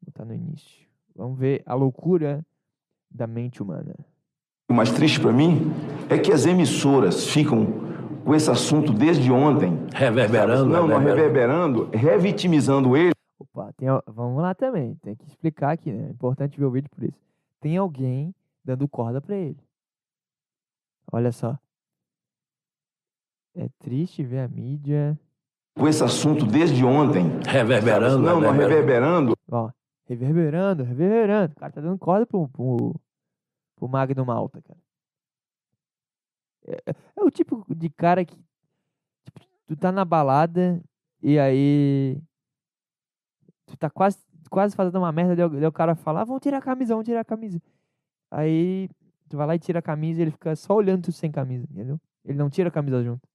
[0.00, 0.86] Vou botar no início.
[1.16, 2.46] Vamos ver a loucura
[3.10, 3.96] da mente humana.
[4.70, 5.72] O mais triste para mim
[6.08, 7.66] é que as emissoras ficam
[8.24, 9.76] com esse assunto desde ontem.
[9.92, 10.66] Reverberando.
[10.66, 13.15] Não, não, reverberando, revitimizando ele.
[13.38, 14.94] Opa, tem, vamos lá também.
[14.96, 16.08] Tem que explicar aqui, né?
[16.08, 17.18] É importante ver o vídeo por isso.
[17.60, 18.34] Tem alguém
[18.64, 19.58] dando corda para ele.
[21.12, 21.58] Olha só.
[23.54, 25.18] É triste ver a mídia.
[25.78, 27.24] Com esse assunto desde ontem.
[27.46, 28.18] Reverberando.
[28.18, 29.34] Não, não, reverberando.
[29.50, 29.70] Ó,
[30.06, 31.52] reverberando, reverberando.
[31.52, 32.94] O cara tá dando corda pro, pro,
[33.76, 34.78] pro Magno Malta, cara.
[36.66, 36.82] É,
[37.16, 38.36] é, o tipo de cara que.
[39.24, 40.82] Tipo, tu tá na balada
[41.22, 42.20] e aí.
[43.66, 46.62] Tu tá quase, quase fazendo uma merda, daí o cara fala, ah, vamos tirar a
[46.62, 47.60] camisa, vamos tirar a camisa.
[48.30, 48.88] Aí
[49.28, 51.66] tu vai lá e tira a camisa e ele fica só olhando tu sem camisa,
[51.70, 52.00] entendeu?
[52.24, 53.28] Ele não tira a camisa junto.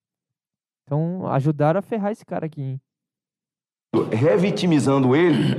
[0.85, 2.81] Então ajudaram a ferrar esse cara aqui, hein?
[4.11, 5.55] Revitimizando ele,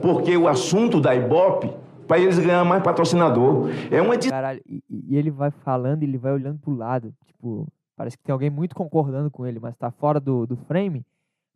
[0.00, 1.70] porque o assunto da Ibope
[2.10, 3.68] para eles ganhar mais patrocinador.
[3.88, 8.18] É uma Caralho, e, e, ele vai falando, ele vai olhando pro lado, tipo, parece
[8.18, 11.06] que tem alguém muito concordando com ele, mas tá fora do, do frame,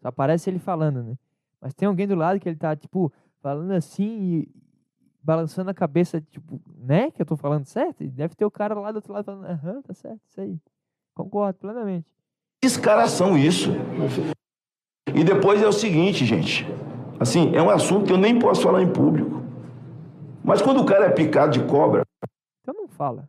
[0.00, 1.16] só aparece ele falando, né?
[1.64, 3.10] Mas tem alguém do lado que ele tá, tipo,
[3.40, 4.54] falando assim e
[5.22, 7.10] balançando a cabeça, tipo, né?
[7.10, 8.04] Que eu tô falando certo?
[8.04, 10.60] E deve ter o cara lá do outro lado falando, aham, tá certo, isso aí.
[11.14, 12.06] Concordo plenamente.
[12.62, 13.70] Descaração isso.
[15.14, 16.66] E depois é o seguinte, gente.
[17.18, 19.42] Assim, é um assunto que eu nem posso falar em público.
[20.44, 22.02] Mas quando o cara é picado de cobra.
[22.60, 23.26] Então não fala.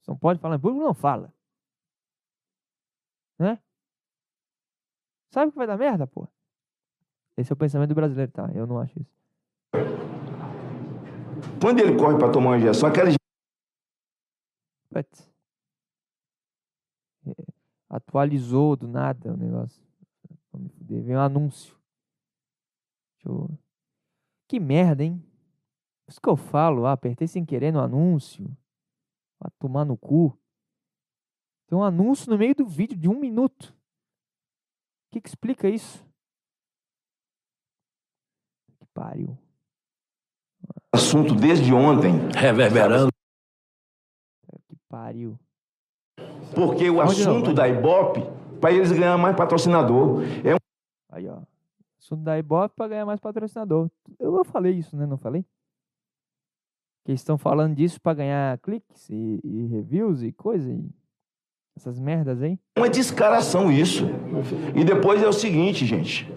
[0.00, 1.32] Você não pode falar em público, não fala.
[3.38, 3.60] Né?
[5.32, 6.26] Sabe que vai dar merda, pô?
[7.38, 8.50] Esse é o pensamento do brasileiro, tá?
[8.52, 9.16] Eu não acho isso.
[11.62, 13.10] Quando ele corre para tomar uma injeção, aquela.
[14.90, 15.06] But...
[17.28, 17.32] É,
[17.88, 19.80] atualizou do nada o negócio.
[20.80, 21.78] Veio um anúncio.
[23.24, 23.48] Eu...
[24.48, 25.22] Que merda, hein?
[26.08, 28.44] isso que eu falo, ah, apertei sem querer no anúncio.
[29.38, 30.36] Vai tomar no cu.
[31.68, 33.66] Tem um anúncio no meio do vídeo de um minuto.
[35.06, 36.07] O que, que explica isso?
[38.98, 39.38] Que pariu.
[40.92, 42.12] Assunto desde ontem.
[42.36, 43.12] Reverberando.
[44.68, 45.38] Que pariu.
[46.54, 48.22] Porque o assunto da Ibope,
[48.60, 50.22] para eles ganhar mais patrocinador.
[50.44, 50.58] É um...
[51.10, 51.40] Aí, ó.
[51.98, 53.90] Assunto da Ibope para ganhar mais patrocinador.
[54.18, 55.06] Eu falei isso, né?
[55.06, 55.44] Não falei?
[57.08, 60.84] que estão falando disso para ganhar cliques e, e, reviews e coisa e
[61.74, 62.58] essas merdas aí.
[62.76, 64.04] É uma descaração isso.
[64.76, 66.30] E depois é o seguinte, gente.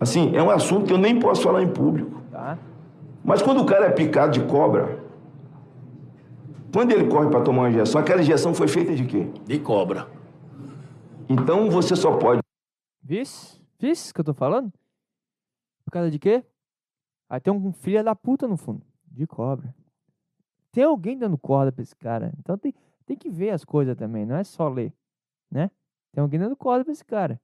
[0.00, 2.22] Assim, é um assunto que eu nem posso falar em público.
[2.30, 2.58] Tá.
[3.24, 5.02] Mas quando o cara é picado de cobra,
[6.72, 9.28] quando ele corre para tomar uma injeção, aquela injeção foi feita de quê?
[9.44, 10.08] De cobra.
[11.28, 12.40] Então você só pode.
[13.02, 13.60] Vice?
[13.78, 14.72] Vice que eu tô falando?
[15.84, 16.44] Por causa de quê?
[17.28, 18.82] Aí tem um filho da puta no fundo.
[19.10, 19.74] De cobra
[20.78, 22.32] tem alguém dando corda pra esse cara.
[22.38, 22.72] Então tem,
[23.04, 24.94] tem que ver as coisas também, não é só ler,
[25.50, 25.70] né?
[26.12, 27.40] Tem alguém dando corda pra esse cara.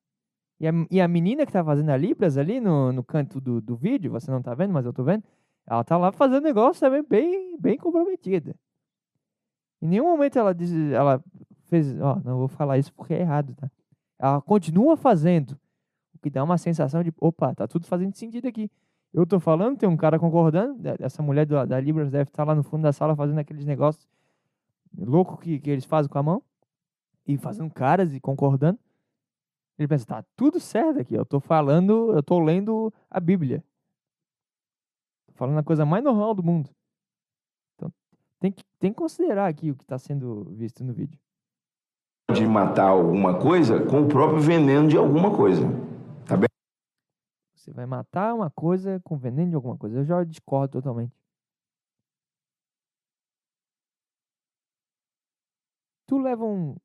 [0.65, 3.61] E a, e a menina que tá fazendo a Libras ali no, no canto do,
[3.61, 5.23] do vídeo, você não tá vendo, mas eu tô vendo,
[5.67, 8.57] ela tá lá fazendo negócio também bem, bem comprometida.
[9.83, 11.23] Em nenhum momento ela diz, ela
[11.67, 13.71] fez, ó, não vou falar isso porque é errado, tá?
[14.19, 15.51] Ela continua fazendo,
[16.15, 18.71] o que dá uma sensação de, opa, tá tudo fazendo sentido aqui.
[19.13, 20.81] Eu tô falando, tem um cara concordando.
[20.99, 24.09] Essa mulher da, da Libras deve estar lá no fundo da sala fazendo aqueles negócios
[24.97, 26.43] loucos que, que eles fazem com a mão.
[27.27, 28.79] E fazendo caras e concordando.
[29.79, 31.15] Ele pensa, tá tudo certo aqui.
[31.15, 33.65] Eu tô falando, eu tô lendo a Bíblia.
[35.27, 36.71] Tô falando a coisa mais normal do mundo.
[37.75, 37.93] Então,
[38.39, 41.19] tem que, tem que considerar aqui o que está sendo visto no vídeo.
[42.33, 45.63] de matar alguma coisa com o próprio veneno de alguma coisa.
[46.27, 46.49] Tá bem?
[47.57, 49.99] Você vai matar uma coisa com veneno de alguma coisa.
[49.99, 51.17] Eu já discordo totalmente.
[56.07, 56.77] Tu leva um.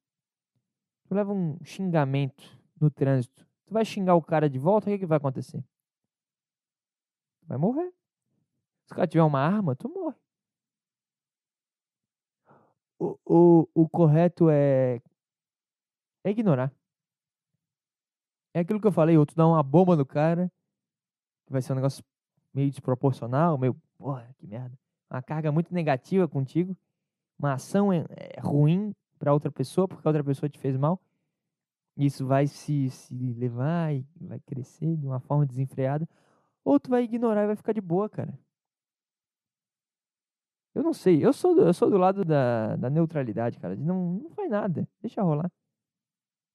[1.07, 3.45] Tu leva um xingamento no trânsito.
[3.65, 5.63] Tu vai xingar o cara de volta, o que, que vai acontecer?
[7.43, 7.93] Vai morrer.
[8.85, 10.15] Se o cara tiver uma arma, tu morre.
[12.97, 15.01] O, o, o correto é,
[16.23, 16.73] é ignorar.
[18.53, 20.51] É aquilo que eu falei, ou tu dá uma bomba no cara,
[21.45, 22.03] que vai ser um negócio
[22.53, 24.77] meio desproporcional, meio, porra, que merda.
[25.09, 26.75] Uma carga muito negativa contigo,
[27.37, 30.99] uma ação é, é ruim para outra pessoa, porque a outra pessoa te fez mal.
[31.99, 36.07] Isso vai se, se levar e vai crescer de uma forma desenfreada.
[36.63, 38.39] Ou tu vai ignorar e vai ficar de boa, cara.
[40.73, 43.75] Eu não sei, eu sou do, eu sou do lado da, da neutralidade, cara.
[43.75, 45.51] De não, não faz nada, deixa rolar.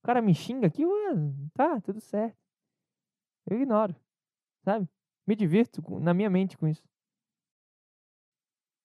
[0.03, 1.15] O cara me xinga aqui, ué,
[1.53, 2.39] tá, tudo certo.
[3.47, 3.95] Eu ignoro,
[4.65, 4.89] sabe?
[5.27, 6.83] Me divirto com- na minha mente com isso.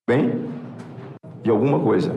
[0.09, 0.31] Bem?
[1.41, 2.11] De alguma coisa.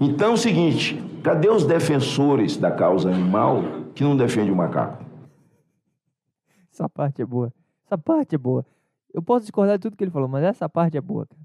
[0.00, 5.04] Então é o seguinte: cadê os defensores da causa animal que não defendem o macaco?
[6.72, 7.52] Essa parte é boa.
[7.86, 8.66] Essa parte é boa.
[9.12, 11.40] Eu posso discordar de tudo que ele falou, mas essa parte é boa, cara.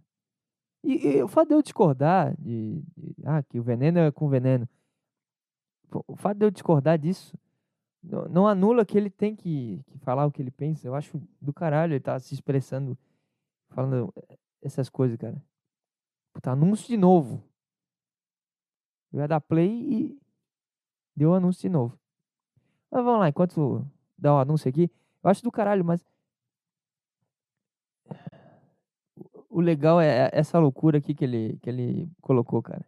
[0.83, 4.27] E, e o fato de eu discordar de, de- Ah, que o veneno é com
[4.29, 4.67] veneno.
[6.07, 7.37] O fato de eu discordar disso
[8.01, 10.87] não, não anula que ele tem que, que falar o que ele pensa.
[10.87, 12.97] Eu acho do caralho ele tá se expressando,
[13.69, 14.11] falando
[14.61, 15.41] essas coisas, cara.
[16.33, 17.43] Puta, anúncio de novo.
[19.11, 20.21] Eu ia dar play e
[21.15, 21.99] deu anúncio de novo.
[22.91, 23.85] Mas vamos lá, enquanto
[24.17, 24.89] dá o anúncio aqui,
[25.23, 26.03] eu acho do caralho, mas.
[29.49, 32.85] o- legal é essa loucura aqui que ele, que ele colocou, cara.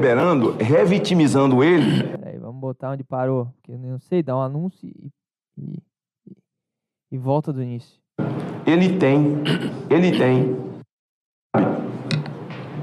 [0.00, 3.46] Liberando, revitimizando ele, Peraí, vamos botar onde parou.
[3.56, 5.12] Porque eu não sei, dá um anúncio e,
[5.58, 5.82] e,
[7.10, 8.00] e- volta do início.
[8.66, 9.20] ele tem,
[9.90, 10.72] ele tem.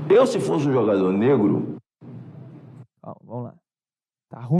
[0.09, 1.77] Eu, se fosse um jogador negro,
[3.01, 3.55] Calma, vamos lá.
[4.30, 4.59] Tá ruim.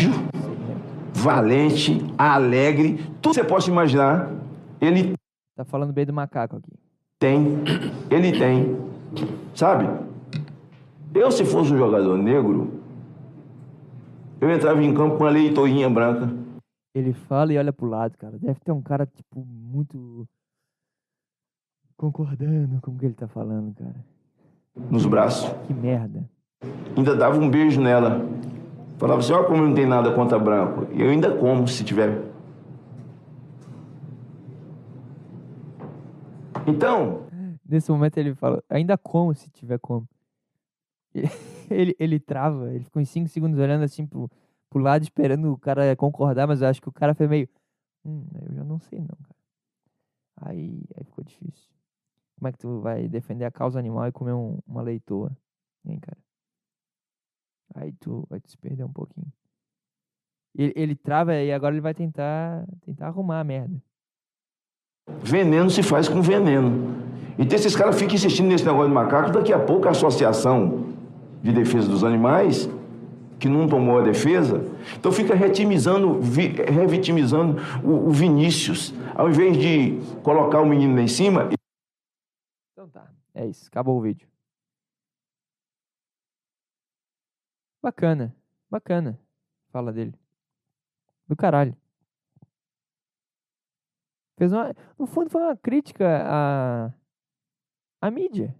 [1.14, 4.32] Valente, alegre, tudo que você possa imaginar,
[4.82, 5.14] ele
[5.56, 6.72] Tá falando bem do macaco aqui.
[7.20, 7.58] tem,
[8.10, 8.78] ele tem,
[9.54, 9.86] sabe?
[11.14, 12.80] Eu, se fosse um jogador negro,
[14.40, 16.34] eu entrava em campo com uma leitoinha branca.
[16.96, 18.38] Ele fala e olha pro lado, cara.
[18.40, 20.26] Deve ter um cara, tipo, muito.
[21.98, 23.96] concordando com o que ele tá falando, cara.
[24.90, 26.24] nos braços, Que merda.
[26.96, 28.22] ainda dava um beijo nela.
[29.00, 30.86] Falava assim, ó como não tem nada contra branco.
[30.94, 32.22] E eu ainda como, se tiver.
[36.68, 37.28] Então,
[37.68, 40.08] Nesse momento ele fala, ainda como se tiver como.
[41.70, 44.28] Ele, ele trava, ele ficou em 5 segundos olhando assim pro,
[44.72, 47.48] pro lado, esperando o cara concordar, mas eu acho que o cara foi meio.
[48.04, 49.36] Hum, eu já não sei não, cara.
[50.42, 51.70] Aí, aí ficou difícil.
[52.40, 55.32] Como é que tu vai defender a causa animal e comer um- uma leitoa?
[55.86, 56.18] Hein, cara?
[57.76, 59.28] Aí tu vai te perder um pouquinho.
[60.56, 63.82] Ele, ele trava e agora ele vai tentar, tentar arrumar a merda.
[65.24, 66.98] veneno se faz com veneno.
[67.38, 70.94] Então esses caras ficam insistindo nesse negócio de macaco, daqui a pouco a Associação
[71.42, 72.70] de Defesa dos Animais,
[73.40, 74.62] que não tomou a defesa,
[74.98, 78.94] então fica retimizando, vi- revitimizando o, o Vinícius.
[79.16, 81.50] Ao invés de colocar o menino lá em cima,
[82.74, 84.28] Então tá, é isso, acabou o vídeo.
[87.82, 88.36] Bacana,
[88.70, 89.20] bacana.
[89.72, 90.14] Fala dele.
[91.28, 91.76] Do caralho.
[94.38, 96.94] Fez uma, no fundo foi uma crítica à,
[98.02, 98.56] à mídia.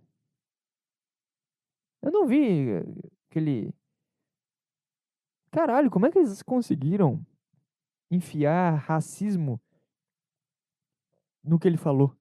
[2.02, 2.84] Eu não vi eh,
[3.30, 3.74] aquele.
[5.52, 7.26] Caralho, como é que eles conseguiram
[8.12, 9.60] enfiar racismo
[11.44, 12.16] no que ele falou?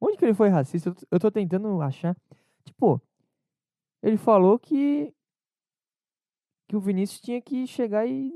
[0.00, 0.88] Onde que ele foi racista?
[0.90, 2.16] Eu tô- Eu tô tentando achar.
[2.64, 3.00] Tipo,
[4.02, 5.14] ele falou que
[6.74, 8.32] que o Vinícius tinha que chegar e,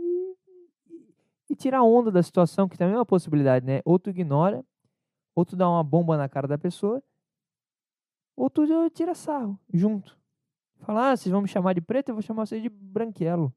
[1.51, 3.81] e, tirar onda da situação, que também é uma possibilidade, né?
[3.85, 4.65] Ou tu ignora,
[5.35, 7.03] ou tu dá uma bomba na cara da pessoa,
[8.37, 10.17] ou tu já tira sarro junto.
[10.83, 13.53] Fala, ah, vocês vão me chamar de preto, eu vou chamar vocês de branquelo.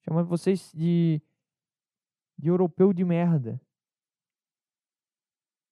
[0.00, 1.22] Chamar vocês de
[2.36, 3.60] de europeu de merda.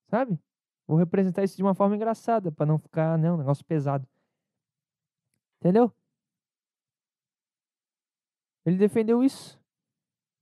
[0.09, 0.39] Sabe?
[0.87, 4.07] Vou representar isso de uma forma engraçada, pra não ficar, né, um negócio pesado.
[5.61, 5.93] Entendeu?
[8.67, 9.59] Ele defendeu isso.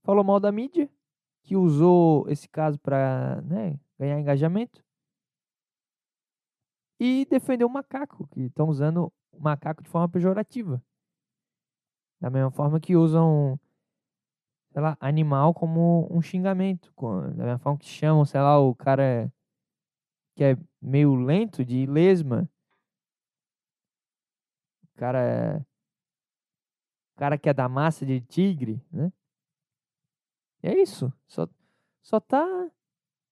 [0.03, 0.89] Falou mal da mídia,
[1.43, 4.83] que usou esse caso pra, né, ganhar engajamento.
[6.99, 10.81] e defender o macaco, que estão usando o macaco de forma pejorativa.
[12.19, 13.59] Da mesma forma que usam,
[14.71, 16.93] sei lá, animal como um xingamento.
[17.35, 19.31] Da mesma forma que chamam, sei lá, o cara
[20.35, 22.49] que é meio lento de lesma.
[24.83, 25.65] O cara,
[27.15, 29.11] o cara que é da massa de tigre, né?
[30.61, 31.13] É isso.
[31.25, 31.47] Só,
[32.01, 32.69] só tá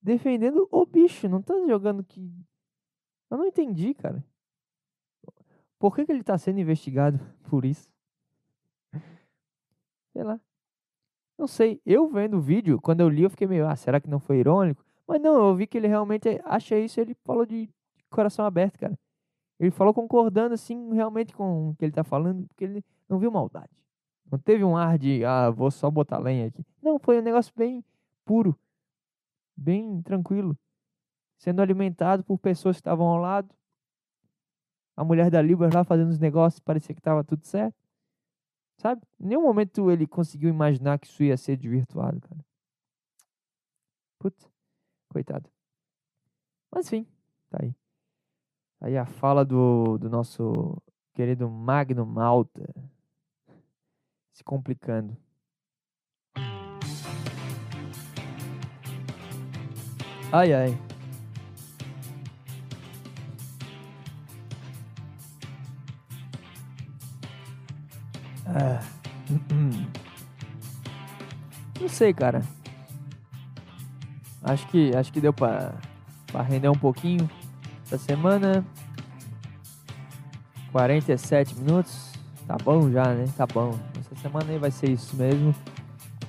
[0.00, 2.32] defendendo o bicho, não tá jogando que.
[3.30, 4.24] Eu não entendi, cara.
[5.78, 7.20] Por que, que ele tá sendo investigado
[7.50, 7.92] por isso?
[10.12, 10.40] Sei lá.
[11.36, 11.82] Não sei.
[11.84, 14.38] Eu vendo o vídeo, quando eu li, eu fiquei meio, ah, será que não foi
[14.38, 14.82] irônico?
[15.06, 17.68] Mas não, eu vi que ele realmente acha isso ele falou de
[18.08, 18.98] coração aberto, cara.
[19.58, 23.30] Ele falou concordando, assim, realmente com o que ele tá falando, porque ele não viu
[23.30, 23.70] maldade.
[24.30, 26.64] Não teve um ar de, ah, vou só botar lenha aqui.
[26.82, 27.84] Não, foi um negócio bem
[28.24, 28.58] puro,
[29.56, 30.58] bem tranquilo.
[31.38, 33.54] Sendo alimentado por pessoas que estavam ao lado.
[34.96, 37.76] A mulher da Libras lá fazendo os negócios, parecia que tava tudo certo.
[38.78, 39.02] Sabe?
[39.20, 42.44] Em nenhum momento ele conseguiu imaginar que isso ia ser desvirtuado, cara.
[44.18, 44.48] Putz,
[45.08, 45.50] coitado.
[46.72, 47.06] Mas enfim,
[47.50, 47.72] tá aí.
[47.72, 47.78] Tá
[48.86, 50.76] Aí a fala do, do nosso
[51.14, 52.62] querido Magno Malta.
[54.34, 55.16] Se complicando.
[60.32, 60.78] Ai, ai.
[68.44, 68.80] Ah.
[71.80, 72.42] Não sei, cara.
[74.42, 75.74] Acho que acho que deu pra,
[76.26, 77.30] pra render um pouquinho
[77.84, 78.66] essa semana.
[80.72, 82.13] 47 minutos.
[82.46, 83.26] Tá bom já, né?
[83.36, 83.78] Tá bom.
[83.98, 85.54] Essa semana aí vai ser isso mesmo.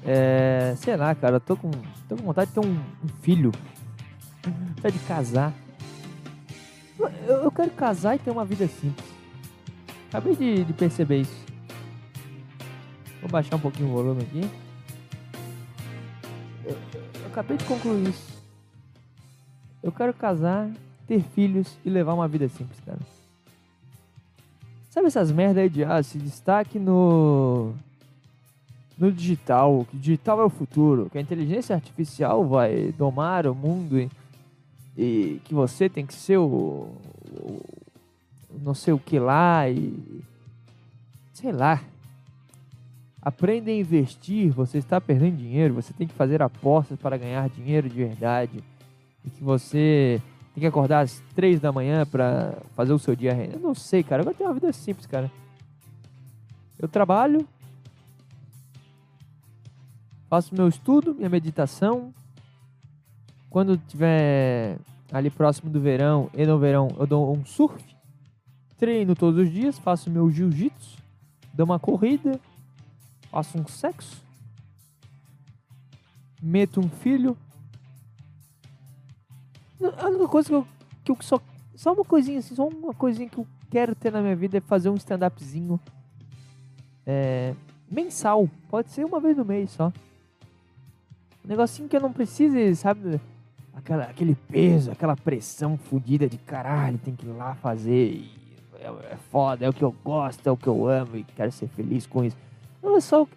[0.04, 1.72] É, sei lá, cara, eu tô com,
[2.08, 3.52] tô com vontade de ter um, um filho.
[4.76, 5.54] Vontade de casar.
[7.00, 9.06] Eu, eu quero casar e ter uma vida simples.
[10.08, 11.46] Acabei de, de perceber isso.
[13.20, 14.50] Vou baixar um pouquinho o volume aqui.
[16.64, 16.78] Eu,
[17.22, 18.36] eu acabei de concluir isso.
[19.84, 20.70] Eu quero casar,
[21.08, 23.00] ter filhos e levar uma vida simples, cara.
[24.96, 27.74] Sabe essas merda aí de ah, se destaque no
[28.98, 34.00] no digital, que digital é o futuro, que a inteligência artificial vai domar o mundo
[34.00, 34.10] e,
[34.98, 36.88] e que você tem que ser o,
[37.30, 37.62] o
[38.62, 40.24] não sei o que lá e
[41.34, 41.84] sei lá.
[43.22, 47.90] Aprenda a investir, você está perdendo dinheiro, você tem que fazer apostas para ganhar dinheiro
[47.90, 48.64] de verdade.
[49.26, 50.22] E que você
[50.56, 53.58] tem que acordar às três da manhã para fazer o seu dia render.
[53.58, 54.24] Eu não sei, cara.
[54.24, 55.30] Eu tenho uma vida simples, cara.
[56.80, 57.46] Eu trabalho,
[60.30, 62.14] faço meu estudo, minha meditação.
[63.50, 64.78] Quando tiver
[65.12, 67.84] ali próximo do verão e no verão eu dou um surf.
[68.78, 70.98] Treino todos os dias, faço meu jiu-jitsu,
[71.54, 72.40] dou uma corrida,
[73.30, 74.22] faço um sexo,
[76.42, 77.38] meto um filho.
[79.82, 80.68] A única coisa que eu,
[81.04, 81.40] que eu só.
[81.76, 84.62] Só uma coisinha assim, só uma coisinha que eu quero ter na minha vida é
[84.62, 85.78] fazer um stand-upzinho
[87.06, 87.54] é,
[87.92, 88.50] mensal.
[88.70, 89.92] Pode ser uma vez no mês só.
[91.44, 93.20] Um negocinho que eu não precise, sabe?
[93.74, 98.24] Aquela, aquele peso, aquela pressão fodida de caralho, tem que ir lá fazer.
[98.80, 101.52] É, é foda, é o que eu gosto, é o que eu amo e quero
[101.52, 102.38] ser feliz com isso.
[102.82, 103.28] Não, é só.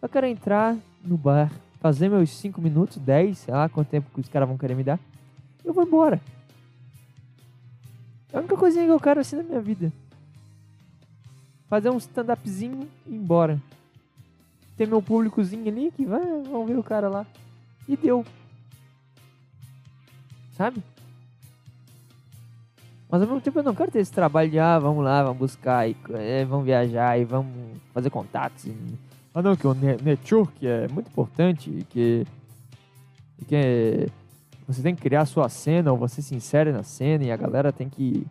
[0.00, 4.20] Eu quero entrar no bar, fazer meus 5 minutos, 10, sei lá quanto tempo que
[4.20, 4.98] os caras vão querer me dar.
[5.64, 6.20] Eu vou embora.
[8.32, 9.92] É a única coisinha que eu quero assim na minha vida.
[11.68, 13.60] Fazer um stand-upzinho e ir embora.
[14.76, 17.26] Ter meu públicozinho ali que vai, vão ver o cara lá.
[17.88, 18.24] E deu.
[20.56, 20.82] Sabe?
[23.10, 25.38] Mas ao mesmo tempo eu não quero ter esse trabalho de, ah, vamos lá, vamos
[25.38, 27.52] buscar, e, é, vamos viajar e vamos
[27.92, 28.66] fazer contatos.
[28.66, 28.76] E...
[29.34, 32.24] Ah não, que o ne- network é muito importante, que,
[33.48, 34.08] que
[34.72, 37.36] você tem que criar a sua cena, ou você se insere na cena e a
[37.36, 38.26] galera tem que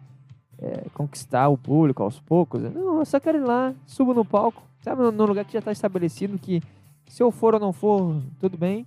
[0.57, 2.61] é, conquistar o público aos poucos.
[2.61, 5.71] Não, eu só quero ir lá, subo no palco, sabe, no lugar que já está
[5.71, 6.61] estabelecido, que
[7.07, 8.85] se eu for ou não for, tudo bem.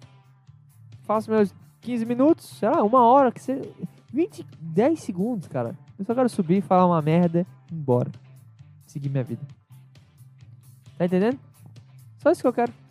[1.03, 3.61] Faço meus 15 minutos, sei lá, uma hora, que você...
[4.13, 5.75] 20, 10 segundos, cara.
[5.99, 8.11] Eu só quero subir, falar uma merda embora.
[8.87, 9.41] Seguir minha vida.
[10.99, 11.39] Tá entendendo?
[12.19, 12.82] Só isso que eu quero.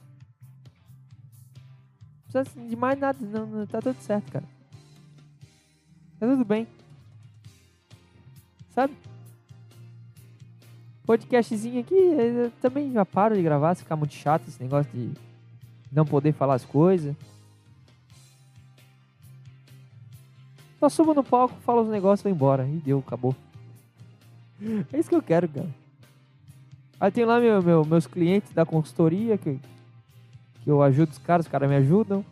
[2.32, 4.45] Precisa de mais nada, não, não, tá tudo certo, cara.
[6.19, 6.67] Tá tudo bem.
[8.69, 8.93] Sabe?
[11.05, 15.11] Podcastzinho aqui, eu também já paro de gravar, se ficar muito chato esse negócio de
[15.91, 17.15] não poder falar as coisas.
[20.79, 22.65] Só subo no palco, falo os negócios e vou embora.
[22.67, 23.36] E deu, acabou.
[24.93, 25.69] É isso que eu quero, cara.
[26.99, 29.59] Aí tem lá meu, meu- meus clientes da consultoria que,
[30.64, 32.26] que eu ajudo os caras, os caras me ajudam.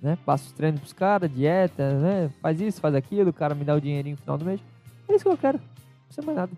[0.00, 0.18] Né?
[0.24, 2.30] Passo os treinos pros caras, dieta, né?
[2.40, 4.60] Faz isso, faz aquilo, o cara me dá o dinheirinho no final do mês.
[5.08, 5.58] É isso que eu quero.
[5.58, 6.52] Não precisa mais nada.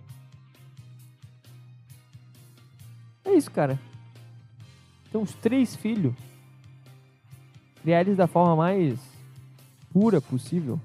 [3.25, 3.79] É isso, cara.
[5.11, 6.15] Tem uns três filhos.
[7.83, 8.99] Criar eles da forma mais
[9.93, 10.81] pura possível.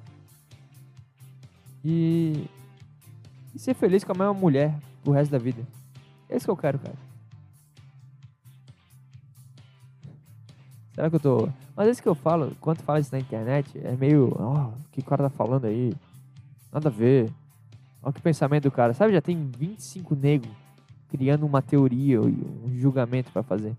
[1.84, 2.46] E,
[3.56, 5.66] e ser feliz com a mesma mulher pro resto da vida.
[6.28, 7.09] É isso que eu quero, cara.
[11.00, 11.47] Será que eu tô.
[11.78, 14.36] Mas é isso que eu falo, quando fala isso na internet, é meio.
[14.38, 15.93] Ó, o que o cara tá falando aí?
[16.74, 17.32] Nada a ver.
[18.04, 18.93] Olha que pensamento do cara.
[18.93, 20.52] Sabe, já tem 25 negros
[21.08, 23.78] criando uma teoria um julgamento pra fazer.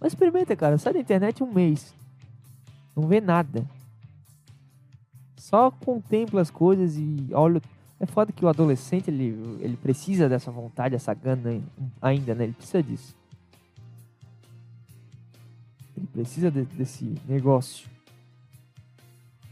[0.00, 0.78] Mas experimenta, cara.
[0.78, 1.92] Sai da internet um mês.
[2.96, 3.62] Não vê nada.
[5.36, 7.60] Só contempla as coisas e olha.
[8.00, 11.62] É foda que o adolescente ele, ele precisa dessa vontade, dessa gana ai-
[12.00, 12.44] ainda, né?
[12.44, 13.19] Ele precisa disso.
[16.00, 17.86] Ele precisa de- desse negócio.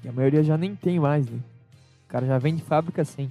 [0.02, 1.38] E a maioria já nem tem mais, né?
[2.06, 3.28] O cara já vem de fábrica sem.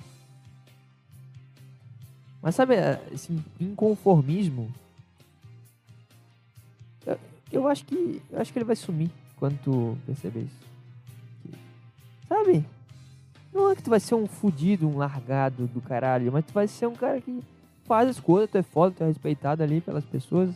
[2.41, 4.71] Mas sabe, eh, esse inconformismo.
[7.51, 8.21] Eu, acho que.
[8.29, 11.57] Eu acho que ele vai sumir quando tu perceber isso.
[12.27, 12.63] Sabe?
[13.53, 16.67] Não é que tu vai ser um fudido, um largado do caralho, mas tu vai
[16.67, 17.41] ser um cara que
[17.85, 20.53] faz as coisas, tu é foda, tu é respeitado ali pelas pessoas.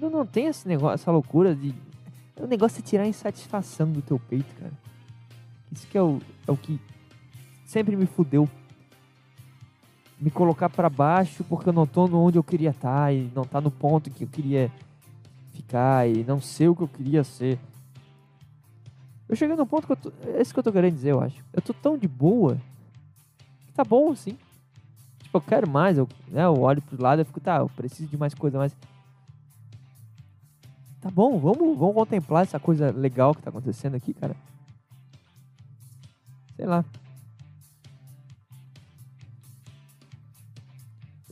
[0.00, 1.74] Não, não tem esse negócio, essa loucura de.
[2.38, 4.72] O negócio é tirar a insatisfação do teu peito, cara.
[5.72, 6.78] Isso que é o, é o que
[7.64, 8.48] sempre me fudeu.
[10.20, 13.60] Me colocar pra baixo porque eu não tô onde eu queria estar e não tá
[13.60, 14.70] no ponto que eu queria
[15.52, 17.58] ficar e não ser o que eu queria ser.
[19.28, 21.20] Eu cheguei no ponto que eu tô, é isso que eu tô querendo dizer, eu
[21.20, 21.42] acho.
[21.52, 22.56] Eu tô tão de boa
[23.66, 24.38] que tá bom assim.
[25.22, 28.08] Tipo, eu quero mais, eu, né, eu olho pro lado e fico, tá, eu preciso
[28.08, 28.74] de mais coisa, mas
[31.06, 34.34] Tá bom, vamos, vamos contemplar essa coisa legal que tá acontecendo aqui, cara.
[36.56, 36.84] Sei lá.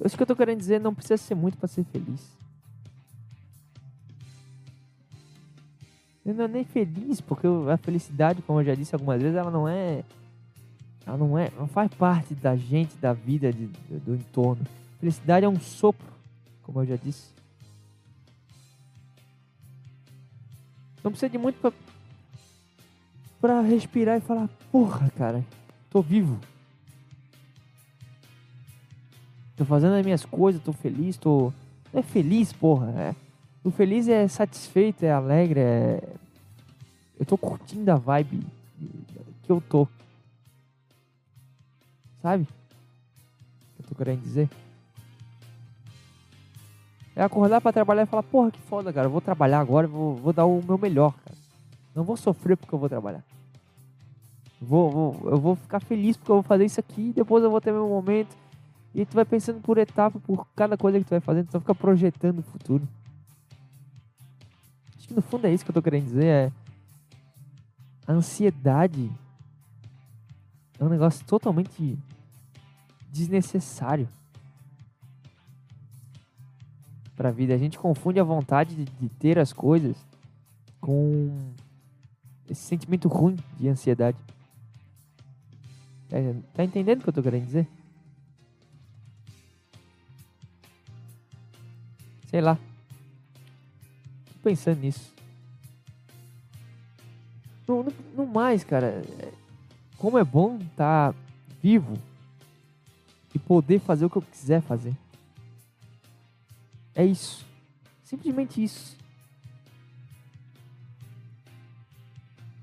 [0.05, 2.25] Isso que eu tô querendo dizer, não precisa ser muito pra ser feliz.
[6.25, 9.37] Eu não é nem feliz, porque eu- a felicidade, como eu já disse algumas vezes,
[9.37, 10.05] ela não é.
[11.05, 11.51] Ela não é.
[11.59, 14.65] Não faz parte da gente, da vida, de- do entorno.
[15.01, 16.07] Felicidade é um sopro,
[16.63, 17.35] como eu já disse.
[21.05, 21.71] Não precisa de muito pra,
[23.39, 25.45] pra respirar e falar, porra, cara,
[25.91, 26.41] tô vivo.
[29.55, 31.53] Tô fazendo as minhas coisas, tô feliz, tô.
[31.93, 32.91] Não é feliz, porra.
[32.99, 33.15] É.
[33.63, 36.03] O feliz é satisfeito, é alegre, é.
[37.21, 38.41] Eu tô curtindo a vibe
[39.43, 39.87] que eu tô.
[42.23, 42.45] Sabe?
[42.45, 42.47] O
[43.77, 44.49] que eu tô querendo dizer?
[47.17, 49.07] É acordar pra trabalhar e falar, porra, que foda, cara.
[49.07, 51.37] Eu vou trabalhar agora, vou, vou dar o meu melhor, cara.
[51.95, 53.23] Não vou sofrer porque eu vou trabalhar.
[54.61, 57.61] Vou, vou, eu vou ficar feliz porque eu vou fazer isso aqui, depois eu vou
[57.61, 58.37] ter meu momento.
[58.95, 61.61] E tu vai pensando por etapa, por cada coisa que tu vai fazendo, tu vai
[61.61, 62.89] ficar projetando o futuro.
[64.97, 66.53] Acho que no fundo é isso que eu tô querendo dizer, é
[68.07, 69.11] a ansiedade
[70.79, 71.99] é um negócio totalmente
[73.11, 74.09] desnecessário
[77.17, 77.55] pra vida.
[77.55, 79.97] A gente confunde a vontade de, de ter as coisas
[80.81, 81.53] com
[82.49, 84.19] esse sentimento ruim de ansiedade.
[86.09, 86.17] Tá,
[86.55, 87.67] tá entendendo o que eu tô querendo dizer?
[92.29, 92.57] Sei lá.
[94.27, 95.13] Tô pensando nisso.
[97.67, 98.87] No, no, no mais, cara,
[99.19, 99.33] é-
[99.97, 101.15] como é bom estar
[101.63, 101.97] vivo
[103.35, 104.95] e poder fazer o que eu quiser fazer.
[106.95, 107.45] É isso.
[108.03, 108.97] Simplesmente isso.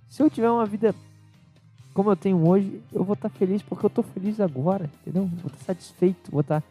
[0.09, 0.93] Se eu tiver uma vida
[1.93, 5.25] como eu tenho hoje, eu vou estar feliz porque eu tô feliz agora, entendeu?
[5.25, 6.63] Vou estar satisfeito, vou estar.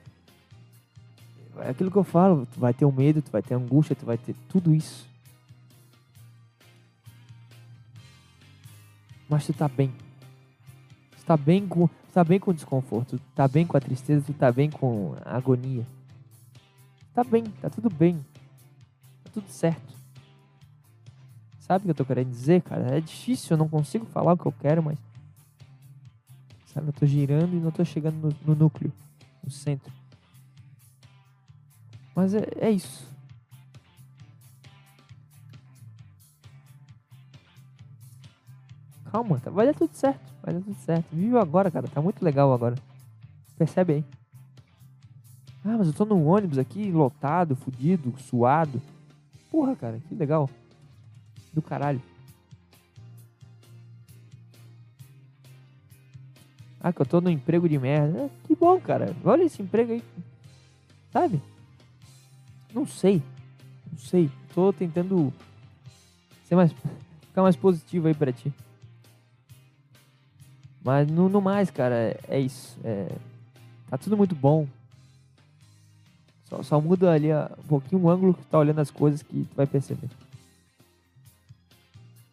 [1.58, 4.06] É aquilo que eu falo, tu vai ter o medo, tu vai ter angústia, tu
[4.06, 5.06] vai ter tudo isso.
[9.28, 9.92] Mas tu tá bem.
[11.18, 13.80] Tu tá bem com, tu tá bem com o desconforto, tu tá bem com a
[13.80, 15.86] tristeza, tu tá bem com a agonia.
[17.20, 18.16] Tá bem, tá tudo bem.
[19.24, 19.92] Tá tudo certo.
[21.58, 22.96] Sabe o que eu tô querendo dizer, cara?
[22.96, 24.98] É difícil, eu não consigo falar o que eu quero, mas.
[26.64, 28.90] Sabe, eu tô girando e não tô chegando no, no núcleo,
[29.44, 29.92] no centro.
[32.14, 33.06] Mas é, é isso.
[39.12, 40.32] Calma, tá- vai dar tudo certo.
[40.42, 41.04] Vai dar tudo certo.
[41.12, 41.86] Vive agora, cara.
[41.86, 42.76] Tá muito legal agora.
[43.58, 44.19] Percebe aí.
[45.64, 48.80] Ah, mas eu tô no ônibus aqui, lotado, fudido, suado.
[49.50, 50.48] Porra, cara, que legal.
[51.52, 52.00] Do caralho.
[56.80, 58.18] Ah, que eu tô no emprego de merda.
[58.20, 59.14] É, que bom, cara.
[59.22, 60.02] Olha esse emprego aí.
[61.12, 61.42] Sabe?
[62.72, 63.22] Não sei.
[63.90, 64.30] Não sei.
[64.54, 65.32] Tô tentando
[66.44, 66.72] ser mais,
[67.28, 68.50] ficar mais positivo aí pra ti.
[70.82, 72.78] Mas no, no mais, cara, é, é isso.
[72.82, 73.08] É,
[73.90, 74.66] tá tudo muito bom.
[76.50, 79.44] Só, só muda ali um pouquinho o ângulo que tu tá olhando as coisas que
[79.44, 80.10] tu vai perceber.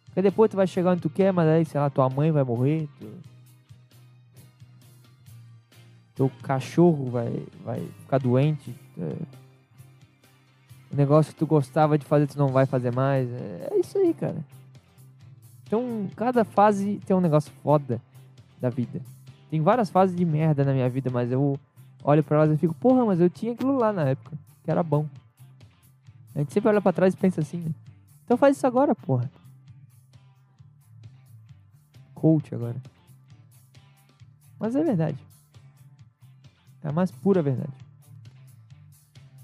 [0.06, 2.42] Porque depois tu vai chegar onde tu quer, mas aí, sei lá, tua mãe vai
[2.42, 2.88] morrer.
[2.98, 3.08] Tu...
[6.16, 8.74] Teu cachorro vai, vai ficar doente.
[10.90, 13.30] O negócio que tu gostava de fazer, tu não vai fazer mais.
[13.30, 14.44] É, é isso aí, cara.
[15.64, 18.02] Então, cada fase tem um negócio foda
[18.60, 19.00] da vida.
[19.48, 21.56] Tem várias fases de merda na minha vida, mas eu
[22.02, 24.82] olho pra elas e fico, porra, mas eu tinha aquilo lá na época, que era
[24.82, 25.06] bom.
[26.34, 27.74] A gente sempre olha pra trás e pensa assim, né?
[28.24, 29.30] Então faz isso agora, porra.
[32.14, 32.76] Coach agora.
[34.58, 35.18] Mas é verdade.
[36.82, 37.72] É a mais pura verdade.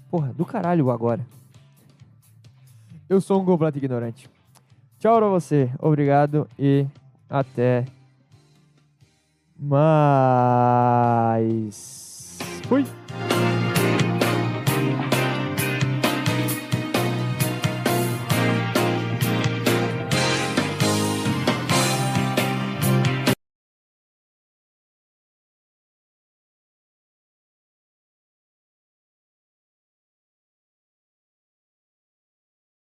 [0.09, 1.25] Porra, do caralho agora.
[3.07, 4.29] Eu sou um completo ignorante.
[4.99, 5.69] Tchau pra você.
[5.79, 6.87] Obrigado e
[7.29, 7.85] até
[9.57, 11.25] mais.
[12.67, 12.83] Fui!